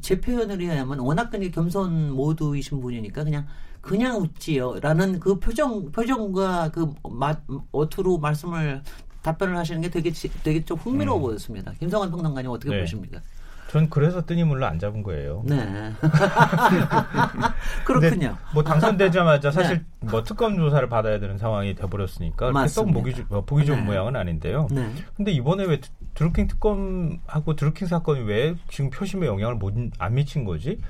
[0.00, 3.46] 제 표현을 의하면 워낙 그냥 겸손 모두이신 분이니까 그냥
[3.80, 7.36] 그냥 웃지요라는 그 표정 표정과 그 마,
[7.70, 8.82] 어투로 말씀을
[9.22, 10.10] 답변을 하시는 게 되게
[10.42, 11.22] 되게 좀 흥미로워 음.
[11.22, 11.72] 보였습니다.
[11.78, 12.80] 김성환 평론가님 어떻게 네.
[12.80, 13.20] 보십니까?
[13.68, 15.42] 전 그래서 뜨니물로 안 잡은 거예요.
[15.44, 15.92] 네.
[17.84, 18.36] 그렇군요.
[18.54, 20.08] 뭐 당선되자마자 사실 네.
[20.10, 23.84] 뭐 특검 조사를 받아야 되는 상황이 돼버렸으니까 썩 보기, 뭐 보기 좋은 네.
[23.84, 24.68] 모양은 아닌데요.
[24.70, 24.90] 네.
[25.14, 25.80] 근데 이번에 왜
[26.14, 30.80] 드루킹 특검하고 드루킹 사건이 왜 지금 표심에 영향을 못, 안 미친 거지?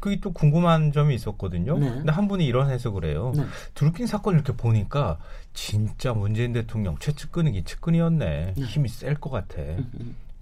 [0.00, 1.78] 그게 또 궁금한 점이 있었거든요.
[1.78, 1.88] 네.
[1.88, 3.32] 근데 한 분이 이런 해석을 해요.
[3.36, 3.44] 네.
[3.74, 5.18] 드루킹 사건 이렇게 보니까
[5.52, 8.54] 진짜 문재인 대통령 최측근이 측근이었네.
[8.56, 8.64] 네.
[8.64, 9.62] 힘이 셀 것 같아.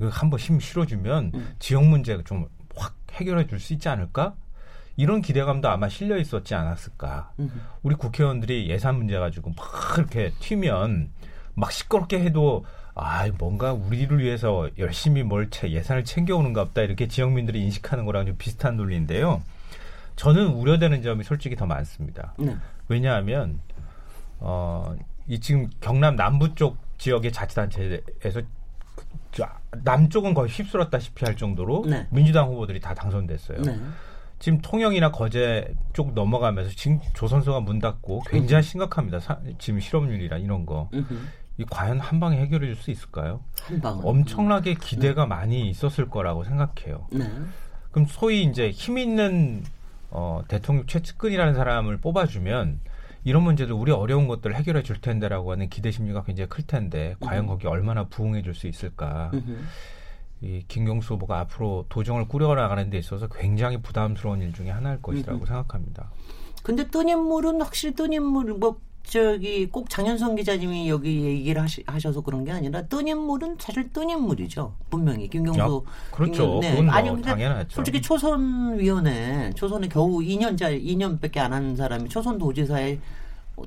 [0.03, 0.11] 음, 음.
[0.13, 1.55] 한번 힘 실어주면 음.
[1.59, 4.35] 지역 문제가 좀 확 해결해 줄 수 있지 않을까?
[4.97, 7.33] 이런 기대감도 아마 실려 있었지 않았을까.
[7.39, 7.51] 음.
[7.83, 11.11] 우리 국회의원들이 예산 문제 가지고 막 이렇게 튀면
[11.55, 17.63] 막 시끄럽게 해도 아, 뭔가 우리를 위해서 열심히 뭘 채, 예산을 챙겨오는가 보다 이렇게 지역민들이
[17.63, 19.43] 인식하는 거랑 좀 비슷한 논리인데요.
[20.17, 22.35] 저는 우려되는 점이 솔직히 더 많습니다.
[22.39, 22.55] 네.
[22.89, 23.61] 왜냐하면
[24.41, 24.95] 어,
[25.27, 28.43] 이 지금 경남 남부 쪽 지역의 자치단체에서
[29.83, 32.07] 남쪽은 거의 휩쓸었다시피 할 정도로 네.
[32.11, 33.63] 민주당 후보들이 다 당선됐어요.
[33.63, 33.81] 네.
[34.39, 39.21] 지금 통영이나 거제 쪽 넘어가면서 지금 조선소가 문 닫고 굉장히 심각합니다.
[39.21, 40.91] 사, 지금 실업률이랑 이런 거.
[41.59, 43.41] 이 과연 한 방에 해결해 줄 수 있을까요?
[43.63, 44.01] 한 방.
[44.03, 45.29] 엄청나게 기대가 네.
[45.29, 47.07] 많이 있었을 거라고 생각해요.
[47.13, 47.31] 네.
[47.93, 49.63] 그럼 소위 이제 힘 있는
[50.11, 52.81] 어, 대통령 최측근이라는 사람을 뽑아주면
[53.25, 57.45] 이런 문제들 우리 어려운 것들을 해결해 줄 텐데라고 하는 기대 심리가 굉장히 클 텐데 과연
[57.45, 57.49] 음.
[57.49, 59.31] 거기 얼마나 부응해 줄 수 있을까?
[59.35, 59.67] 음.
[60.41, 65.47] 이 김경수 후보가 앞으로 도정을 꾸려나가는 데 있어서 굉장히 부담스러운 일 중에 하나일 것이라고 음.
[65.47, 66.11] 생각합니다.
[66.65, 72.21] 근데 뜬 인물은 확실히 뜬 인물 뭐 저기 꼭 장현성 기자님이 여기 얘기를 하시, 하셔서
[72.23, 74.75] 그런 게 아니라 뜬 인물은 사실 뜬 인물이죠.
[74.91, 75.61] 분명히 김경수.
[75.61, 76.61] 야, 그렇죠.
[76.61, 76.81] 네.
[76.81, 77.69] 뭐 아니 근데 당연하죠.
[77.75, 82.99] 솔직히 초선 위원회 초선에 겨우 2년짜 2년밖에 안 한 사람이 초선 도지사에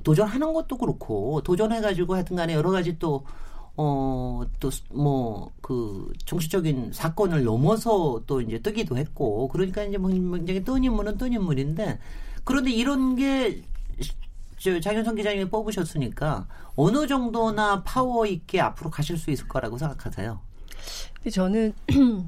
[0.02, 3.24] 도전하는 것도 그렇고 도전해 가지고 하여튼간에 여러 가지 또
[3.78, 10.64] 어, 또, 뭐, 그, 정치적인 사건을 넘어서 또 이제 뜨기도 했고, 그러니까 이제 뭐 굉장히
[10.64, 11.98] 뜬 인물은 뜬 인물인데,
[12.44, 13.60] 그런데 이런 게,
[14.02, 14.14] 저,
[14.58, 16.46] 장현성 기자님이 뽑으셨으니까,
[16.76, 20.40] 어느 정도나 파워 있게 앞으로 가실 수 있을 거라고 생각하세요?
[21.14, 21.72] 근데 저는,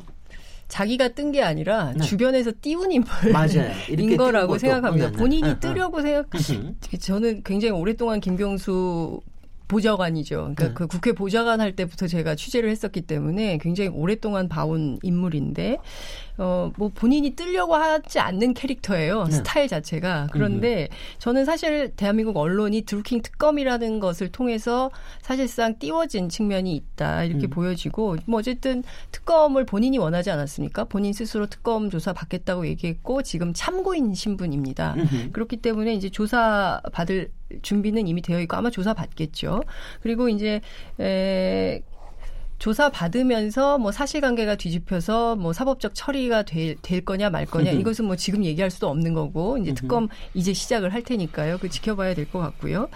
[0.69, 2.05] 자기가 뜬 게 아니라 네.
[2.05, 5.13] 주변에서 띄운 인물인 거라고 생각합니다.
[5.13, 5.61] 본인이 네, 네.
[5.61, 6.27] 뜨려고 생각.
[7.01, 9.21] 저는 굉장히 오랫동안 김경수
[9.69, 10.37] 보좌관이죠.
[10.37, 10.75] 그러니까 네.
[10.75, 15.79] 그 국회 보좌관 할 때부터 제가 취재를 했었기 때문에 굉장히 오랫동안 봐온 인물인데
[16.39, 19.25] 어, 뭐 본인이 뜨려고 하지 않는 캐릭터예요.
[19.25, 19.33] 네.
[19.33, 20.29] 스타일 자체가.
[20.33, 20.97] 그런데 음.
[21.19, 24.91] 저는 사실 대한민국 언론이 드루킹 특검이라는 것을 통해서
[25.21, 27.25] 사실상 띄워진 측면이 있다.
[27.25, 27.51] 이렇게 음.
[27.51, 30.85] 보여지고 뭐 어쨌든 특검을 본인이 원하지 않았습니까?
[30.85, 34.95] 본인 스스로 특검 조사 받겠다고 얘기했고 지금 참고인 신분입니다.
[34.95, 35.31] 음.
[35.33, 37.31] 그렇기 때문에 이제 조사 받을
[37.63, 39.63] 준비는 이미 되어 있고 아마 조사 받겠죠.
[40.03, 40.61] 그리고 이제
[41.01, 41.81] 에
[42.59, 48.17] 조사 받으면서 뭐 사실관계가 뒤집혀서 뭐 사법적 처리가 될, 될 거냐 말 거냐 이것은 뭐
[48.17, 51.59] 지금 얘기할 수도 없는 거고 이제 특검 이제 시작을 할 테니까요.
[51.59, 52.89] 그 지켜봐야 될 것 같고요.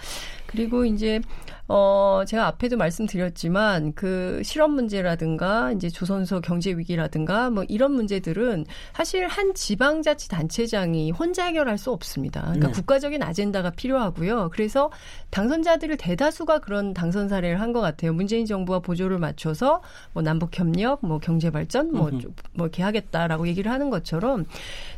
[0.47, 1.21] 그리고 이제
[1.69, 9.27] 어, 제가 앞에도 말씀드렸지만 그 실업 문제라든가 이제 조선소 경제 위기라든가 뭐 이런 문제들은 사실
[9.27, 12.41] 한 지방자치 단체장이 혼자 해결할 수 없습니다.
[12.41, 12.73] 그러니까 네.
[12.73, 14.49] 국가적인 아젠다가 필요하고요.
[14.51, 14.91] 그래서
[15.31, 18.13] 당선자들을 대다수가 그런 당선 사례를 한 것 같아요.
[18.13, 19.81] 문재인 정부와 보조를 맞춰서
[20.13, 22.11] 뭐 남북 협력, 뭐 경제 발전, 뭐뭐
[22.53, 24.45] 뭐 이렇게 하겠다라고 얘기를 하는 것처럼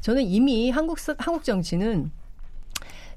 [0.01, 2.11] 저는 이미 한국 한국 정치는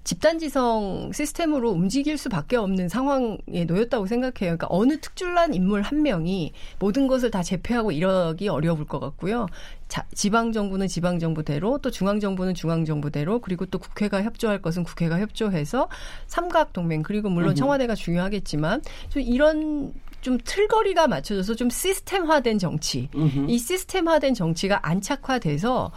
[0.08, 4.56] 집단지성 시스템으로 움직일 수밖에 없는 상황에 놓였다고 생각해요.
[4.56, 9.48] 그러니까 어느 특출난 인물 한 명이 모든 것을 다 제패하고 이러기 어려울 것 같고요.
[9.86, 14.82] 자, 지방 정부는 지방 정부대로 또 중앙 정부는 중앙 정부대로 그리고 또 국회가 협조할 것은
[14.82, 15.90] 국회가 협조해서
[16.26, 18.80] 삼각 동맹 그리고 물론 청와대가 중요하겠지만
[19.10, 23.08] 좀 이런 좀 틀거리가 맞춰져서 좀 시스템화된 정치.
[23.14, 23.46] 음흠.
[23.48, 25.92] 이 시스템화된 정치가 안착화돼서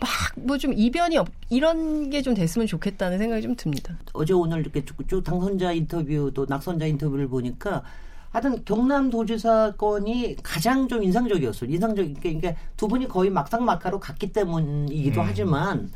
[0.00, 0.08] 막
[0.46, 3.96] 뭐 좀 이변이 없, 이런 게 좀 됐으면 좋겠다는 생각이 좀 듭니다.
[4.14, 7.82] 어제 오늘 이렇게 쭉, 쭉 당선자 인터뷰 또 낙선자 인터뷰를 보니까
[8.30, 11.70] 하여튼 경남도지사 건이 가장 좀 인상적이었어요.
[11.70, 15.26] 인상적, 그러니까 두 분이 거의 막상막하로 갔기 때문이기도 음.
[15.26, 15.90] 하지만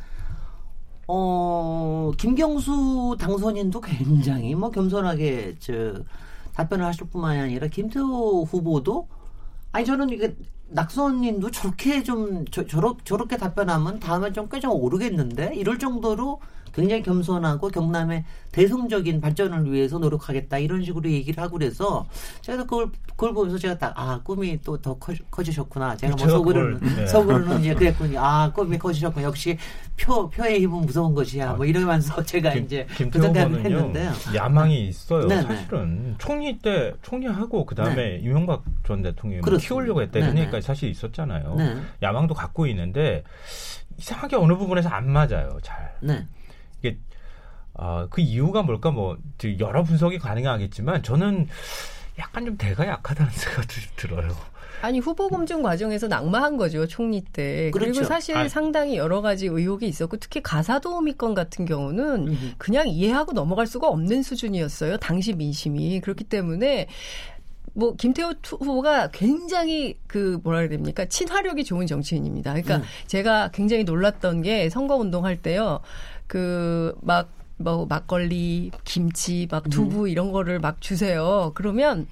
[1.07, 5.93] 어, 김경수 당선인도 굉장히 뭐 겸손하게 저
[6.53, 9.07] 답변을 하실 뿐만이 아니라 김태호 후보도
[9.71, 10.35] 아니 저는 이게
[10.69, 15.53] 낙선님도 저렇게 좀 저, 저렇, 저렇게 답변하면 다음에 좀 꽤 좀 오르겠는데?
[15.55, 16.39] 이럴 정도로
[16.73, 22.05] 굉장히 겸손하고 경남의 대승적인 발전을 위해서 노력하겠다 이런 식으로 얘기를 하고 그래서
[22.41, 24.97] 제가 그걸 그걸 보면서 제가 딱 아 꿈이 또 더
[25.29, 27.07] 커지셨구나 제가 뭐 속으로는 네.
[27.07, 29.57] 속으로는 이제 그랬군요 아 꿈이 커지셨군 역시
[29.95, 35.27] 표 표의 힘은 무서운 것이야 뭐 이러면서 제가 김, 이제 그 생각을 했는데요 야망이 있어요
[35.27, 35.41] 네네.
[35.43, 38.19] 사실은 총리 때 총리하고 그 다음에 네.
[38.23, 41.77] 이명박 전 대통령이 키우려고 했다 이런 얘기까지 사실 있었잖아요 네.
[42.01, 43.23] 야망도 갖고 있는데
[43.97, 45.93] 이상하게 어느 부분에서 안 맞아요 잘.
[46.01, 46.25] 네.
[46.81, 46.97] 이게
[47.73, 49.17] 어, 그 이유가 뭘까 뭐
[49.59, 51.47] 여러 분석이 가능하겠지만 저는
[52.19, 54.35] 약간 좀 대가 약하다는 생각이 들어요.
[54.81, 57.69] 아니 후보 검증 과정에서 낙마한 거죠 총리 때.
[57.71, 57.91] 그렇죠.
[57.91, 58.47] 그리고 사실 아.
[58.47, 62.53] 상당히 여러 가지 의혹이 있었고 특히 가사도우미 건 같은 경우는 음흠.
[62.57, 66.87] 그냥 이해하고 넘어갈 수가 없는 수준이었어요 당시 민심이 그렇기 때문에
[67.73, 72.51] 뭐 김태호 후보가 굉장히 그 뭐라 그래야 됩니까 친화력이 좋은 정치인입니다.
[72.51, 72.83] 그러니까 음.
[73.07, 75.79] 제가 굉장히 놀랐던 게 선거 운동할 때요.
[76.31, 80.07] 그막 뭐 막걸리, 김치, 막 두부 음.
[80.07, 81.51] 이런 거를 막 주세요.
[81.55, 82.07] 그러면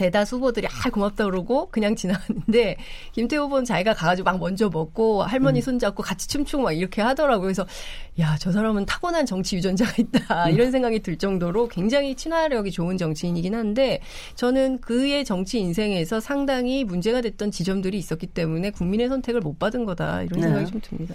[0.00, 2.76] 대다수 후보들이 아 고맙다 그러고 그냥 지나갔는데
[3.12, 5.62] 김태호 후보는 자기가 가가지고 막 먼저 먹고 할머니 음.
[5.62, 7.42] 손잡고 같이 춤추고 막 이렇게 하더라고요.
[7.42, 7.66] 그래서
[8.18, 10.54] 야 저 사람은 타고난 정치 유전자가 있다 음.
[10.54, 14.00] 이런 생각이 들 정도로 굉장히 친화력이 좋은 정치인이긴 한데
[14.34, 20.22] 저는 그의 정치 인생에서 상당히 문제가 됐던 지점들이 있었기 때문에 국민의 선택을 못 받은 거다
[20.22, 20.46] 이런 네.
[20.46, 21.14] 생각이 좀 듭니다.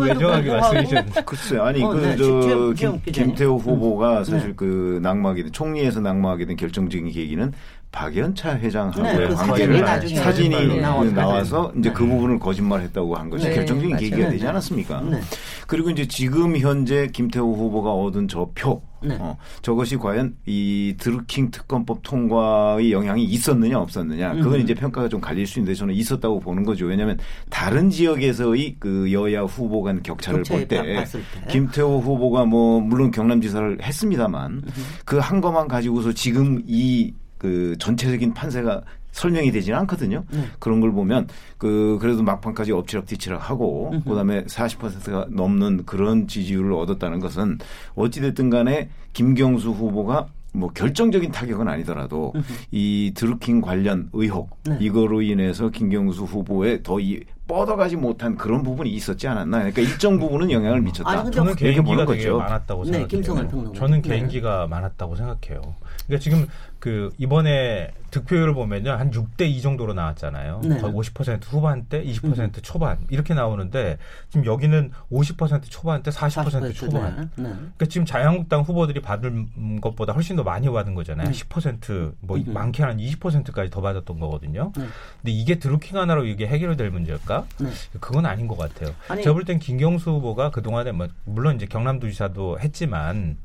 [0.00, 3.12] 외정하게 말씀해주셨 아니 글쎄 아니 어, 그저 네.
[3.12, 4.54] 김태호 후보가 사실 네.
[4.56, 7.52] 그 낙마하게 된 총리에서 낙마 하게 된 결정적인 계기는
[7.92, 10.80] 박연차 회장하고의 네, 그 관계를 사진이
[11.12, 14.00] 나와서 이제 그 부분을 거짓말했다고 한 것이 네, 결정적인 맞아요.
[14.10, 15.00] 계기가 되지 않았습니까?
[15.02, 15.20] 네.
[15.66, 19.16] 그리고 이제 지금 현재 김태호 후보가 얻은 저 표, 네.
[19.18, 24.60] 어, 저것이 과연 이 드루킹 특검법 통과의 영향이 있었느냐 없었느냐 그건 음.
[24.60, 26.86] 이제 평가가 좀 갈릴 수 있는데 저는 있었다고 보는 거죠.
[26.86, 27.18] 왜냐하면
[27.48, 31.04] 다른 지역에서의 그 여야 후보 간 격차를 볼 때
[31.48, 34.62] 김태호 후보가 뭐 물론 경남지사를 했습니다만
[35.04, 38.82] 그한 것만 가지고서 지금 이 그 전체적인 판세가
[39.12, 40.24] 설명이 되지는 않거든요.
[40.30, 40.44] 네.
[40.58, 41.26] 그런 걸 보면
[41.56, 44.02] 그 그래도 막판까지 엎치락뒤치락 하고 으흠.
[44.02, 47.58] 그다음에 40%가 넘는 그런 지지율을 얻었다는 것은
[47.94, 52.44] 어찌 됐든 간에 김경수 후보가 뭐 결정적인 타격은 아니더라도 으흠.
[52.72, 54.76] 이 드루킹 관련 의혹 네.
[54.80, 59.58] 이거로 인해서 김경수 후보에 더이 뻗어가지 못한 그런 부분이 있었지 않았나.
[59.58, 61.10] 그러니까 일정 부분은 영향을 미쳤다.
[61.10, 63.72] 아니, 저는 개인기가 되게 많았다고 네, 생각해요.
[63.72, 64.66] 저는 개인기가 네.
[64.68, 65.74] 많았다고 생각해요.
[66.06, 66.46] 그러니까 지금
[66.86, 70.60] 그 이번에 득표율을 보면요 한 6대 2 정도로 나왔잖아요.
[70.62, 70.78] 네.
[70.78, 72.52] 거의 50% 후반대, 20% 음.
[72.62, 77.28] 초반 이렇게 나오는데 지금 여기는 50% 초반대, 40%, 40% 초반.
[77.34, 77.42] 네.
[77.42, 77.48] 네.
[77.50, 81.28] 그러니까 지금 자유한국당 후보들이 받은 것보다 훨씬 더 많이 받은 거잖아요.
[81.28, 81.32] 네.
[81.32, 82.52] 10%뭐 음.
[82.54, 84.70] 많게 한 20%까지 더 받았던 거거든요.
[84.76, 84.84] 네.
[85.22, 87.46] 근데 이게 드루킹 하나로 이게 해결될 문제일까?
[87.58, 87.70] 네.
[87.98, 88.94] 그건 아닌 것 같아요.
[89.08, 93.38] 제가 볼 땐 김경수 후보가 그 동안에 뭐 물론 이제 경남도지사도 했지만.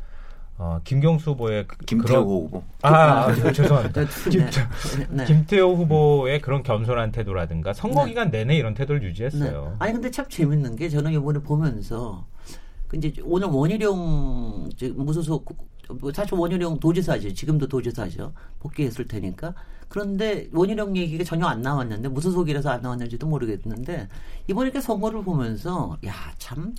[0.63, 2.63] 어, 김경수 후보의 그 김태호 후보.
[2.83, 4.05] 아, 아, 아 죄송합니다.
[4.29, 4.45] 김,
[5.09, 5.25] 네.
[5.25, 8.39] 김태호 후보의 그런 겸손한 태도라든가 선거 기간 네.
[8.39, 9.69] 내내 이런 태도를 유지했어요.
[9.69, 9.75] 네.
[9.79, 12.27] 아니 근데 참 재밌는 게 저는 이번에 보면서
[12.87, 15.51] 그 이제 오늘 원희룡 무소속
[15.99, 17.33] 뭐 사실 원희룡 도지사죠.
[17.33, 18.31] 지금도 도지사죠.
[18.59, 19.55] 복귀했을 테니까.
[19.87, 24.07] 그런데 원희룡 얘기가 전혀 안 나왔는데 무소속이라서 안 나왔는지도 모르겠는데
[24.47, 26.75] 이번에 선거를 보면서 야참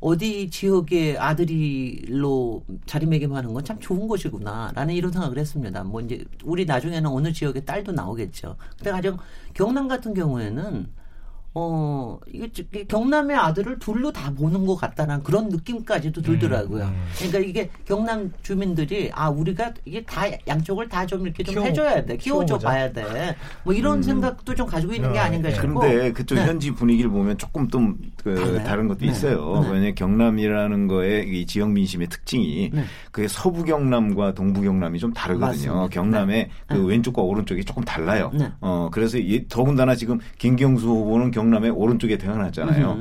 [0.00, 5.84] 어디 지역의 아들이로 자리매김하는 건 참 좋은 것이구나라는 이런 생각을 했습니다.
[5.84, 8.56] 뭐 이제 우리 나중에는 어느 지역의 딸도 나오겠죠.
[8.78, 9.18] 근데 가령
[9.54, 10.88] 경남 같은 경우에는
[11.52, 12.46] 어, 이거
[12.88, 16.84] 경남의 아들을 둘로 다 보는 것 같다는 그런 느낌까지도 들더라고요.
[16.84, 17.04] 음, 음.
[17.16, 22.04] 그러니까 이게 경남 주민들이 아 우리가 이게 다 양쪽을 다 좀 이렇게 좀 키워, 해줘야
[22.04, 23.34] 돼, 키워줘 봐야 돼.
[23.64, 24.02] 뭐 이런 음.
[24.02, 25.18] 생각도 좀 가지고 있는 게 네.
[25.18, 25.80] 아닌가 싶고.
[25.80, 26.44] 그런데 그쪽 네.
[26.46, 29.06] 현지 분위기를 보면 조금 좀 그 다른 것도 네.
[29.06, 29.60] 있어요.
[29.62, 29.70] 네.
[29.70, 32.84] 왜냐 경남이라는 거에 이 지역 민심의 특징이 네.
[33.10, 35.74] 그게 서부 경남과 동부 경남이 좀 다르거든요.
[35.74, 35.88] 맞습니다.
[35.88, 36.50] 경남의 네.
[36.68, 38.30] 그 왼쪽과 오른쪽이 조금 달라요.
[38.60, 39.16] 어 그래서
[39.48, 42.98] 더군다나 지금 김경수 후보는 경남의 오른쪽에 태어났잖아요.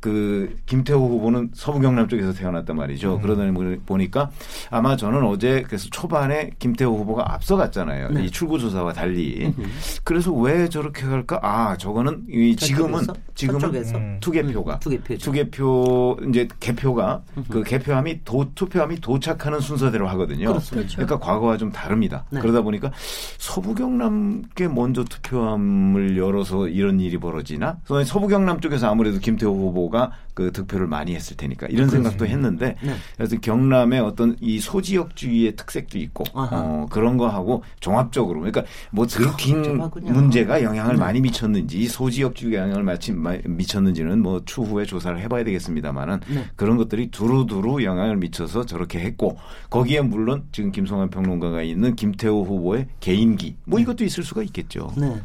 [0.00, 0.10] 음.
[0.10, 3.16] 그 김태호 후보는 서부 경남 쪽에서 태어났단 말이죠.
[3.16, 3.22] 음.
[3.22, 3.42] 그러다
[3.86, 4.30] 보니까
[4.70, 8.10] 아마 저는 어제 그래서 초반에 김태호 후보가 앞서갔잖아요.
[8.10, 8.24] 네.
[8.24, 9.52] 이 출구 조사와 달리.
[9.58, 9.70] 음.
[10.02, 11.38] 그래서 왜 저렇게 할까?
[11.42, 13.02] 아, 저거는 이 지금은
[13.34, 14.18] 지금은 음.
[14.20, 20.48] 투개표가 투개표 투개표 이제 개표가 그 개표함이 도 투표함이 도착하는 순서대로 하거든요.
[20.48, 20.76] 그렇죠.
[20.96, 22.24] 그러니까 과거와 좀 다릅니다.
[22.30, 22.40] 네.
[22.40, 22.90] 그러다 보니까
[23.38, 27.78] 서부 경남께 먼저 투표함을 열어서 이런 일이 벌어지나?
[28.06, 31.96] 서부 경남 쪽에서 아무래도 김태호 후보 후보가 그 득표를 많이 했을 테니까 이런 그렇지.
[31.96, 32.94] 생각도 했는데 네.
[33.16, 40.62] 그래서 경남의 어떤 이 소지역주의의 특색도 있고 어, 그런 거하고 종합적으로 그러니까 뭐 드루킹 문제가
[40.62, 41.00] 영향을 네.
[41.00, 46.44] 많이 미쳤는지 소지역주의 영향을 마치 미쳤는지는 뭐 추후에 조사를 해봐야 되겠습니다만은 네.
[46.56, 49.36] 그런 것들이 두루두루 영향을 미쳐서 저렇게 했고
[49.68, 53.82] 거기에 물론 지금 김성환 평론가가 있는 김태호 후보의 개인기 뭐 네.
[53.82, 54.92] 이것도 있을 수가 있겠죠.
[54.96, 55.20] 네.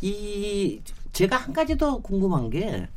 [0.00, 0.80] 이
[1.12, 2.88] 제가 한 가지 더 궁금한 게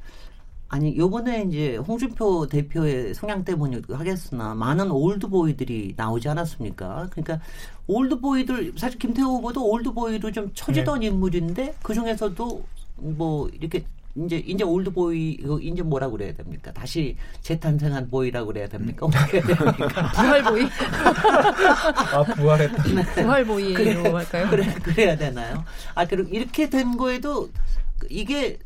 [0.69, 7.07] 아니 요번에 이제 홍준표 대표의 성향 때문에 하겠으나 많은 올드보이들이 나오지 않았습니까?
[7.09, 7.39] 그러니까
[7.87, 11.07] 올드보이들 사실 김태호 후보도 올드보이로 좀 처지던 네.
[11.07, 12.63] 인물인데 그 중에서도
[12.97, 13.83] 뭐 이렇게
[14.15, 16.71] 이제 이제 올드보이 이제 뭐라 그래야 됩니까?
[16.71, 19.07] 다시 재탄생한 보이라고 그래야 됩니까?
[19.07, 20.11] 어떻게 해야 됩니까?
[20.13, 20.67] 부활보이.
[22.13, 22.83] 아 부활했다.
[22.83, 23.23] 네.
[23.23, 24.47] 부활보이로 그래, 할까요?
[24.51, 25.63] 그래 그래야 되나요?
[25.95, 27.49] 아 그리고 이렇게 된 거에도
[28.09, 28.59] 이게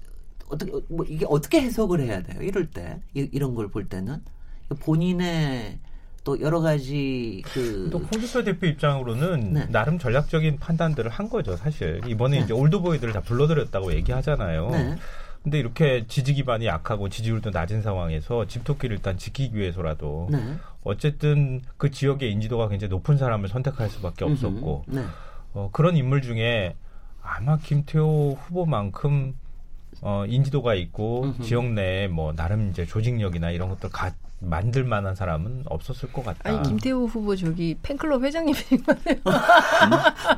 [0.54, 2.42] 어떻게 뭐 이게 어떻게 해석을 해야 돼요?
[2.42, 4.22] 이럴 때 이, 이런 걸 볼 때는
[4.80, 5.80] 본인의
[6.24, 7.90] 또 여러 가지 그.
[7.92, 9.66] 또 홍준표 대표 입장으로는 네.
[9.70, 12.02] 나름 전략적인 판단들을 한 거죠, 사실.
[12.08, 12.44] 이번에 네.
[12.46, 14.70] 이제 올드보이들을 다 불러들였다고 얘기하잖아요.
[14.70, 14.96] 네.
[15.44, 20.38] 근데 이렇게 지지 기반이 약하고 지지율도 낮은 상황에서 집토끼를 일단 지키기 위해서라도 네.
[20.86, 25.04] 어쨌든 그 지역의 인지도가 굉장히 높은 사람을 선택할 수밖에 없었고 네.
[25.54, 26.78] 어, 그런 인물 중에
[27.22, 29.36] 아마 김태호 후보만큼
[30.06, 31.44] 어, 인지도가 있고 음흠.
[31.44, 34.14] 지역 내에 뭐 나름 이제 조직력이나 이런 것들 가,
[34.46, 36.50] 만들 만한 사람은 없었을 것 같다.
[36.50, 39.18] 아니 김태우 후보 저기 팬클럽 회장님인 거네요.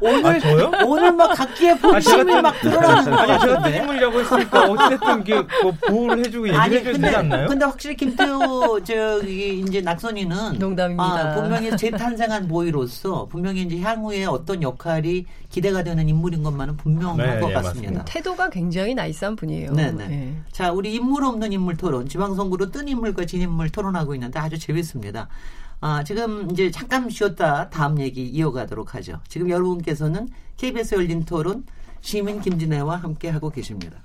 [0.01, 0.71] 오늘 아, 저요?
[0.85, 6.19] 오늘 막 각기의 본심을 막 드러나는 거 아니 제가 뜬인물이라고 했으니까 어쨌든 이게 뭐 보호를
[6.19, 7.47] 해주고 얘기를 해줘야 되지 않나요?
[7.47, 11.31] 근데 확실히 김태우 저기 이제 낙선이는 농담입니다.
[11.31, 17.39] 아, 분명히 재탄생한 보이로서 분명히 이제 향후에 어떤 역할이 기대가 되는 인물인 것만은 분명한 네,
[17.39, 17.69] 것 네, 같습니다.
[17.69, 18.05] 맞습니다.
[18.05, 19.73] 태도가 굉장히 나이스한 분이에요.
[19.73, 20.07] 네네.
[20.07, 20.35] 네.
[20.51, 24.59] 자 우리 인물 없는 인물 토론 지방선거로 뜬 인물과 진 인물 토론 토론하고 있는데 아주
[24.59, 25.29] 재밌습니다.
[25.79, 29.21] 아, 지금 이제 잠깐 쉬었다 다음 얘기 이어가도록 하죠.
[29.27, 30.27] 지금 여러분께서는
[30.57, 31.65] KBS 열린 토론
[32.01, 34.04] 시민 김진애와 함께 하고 계십니다.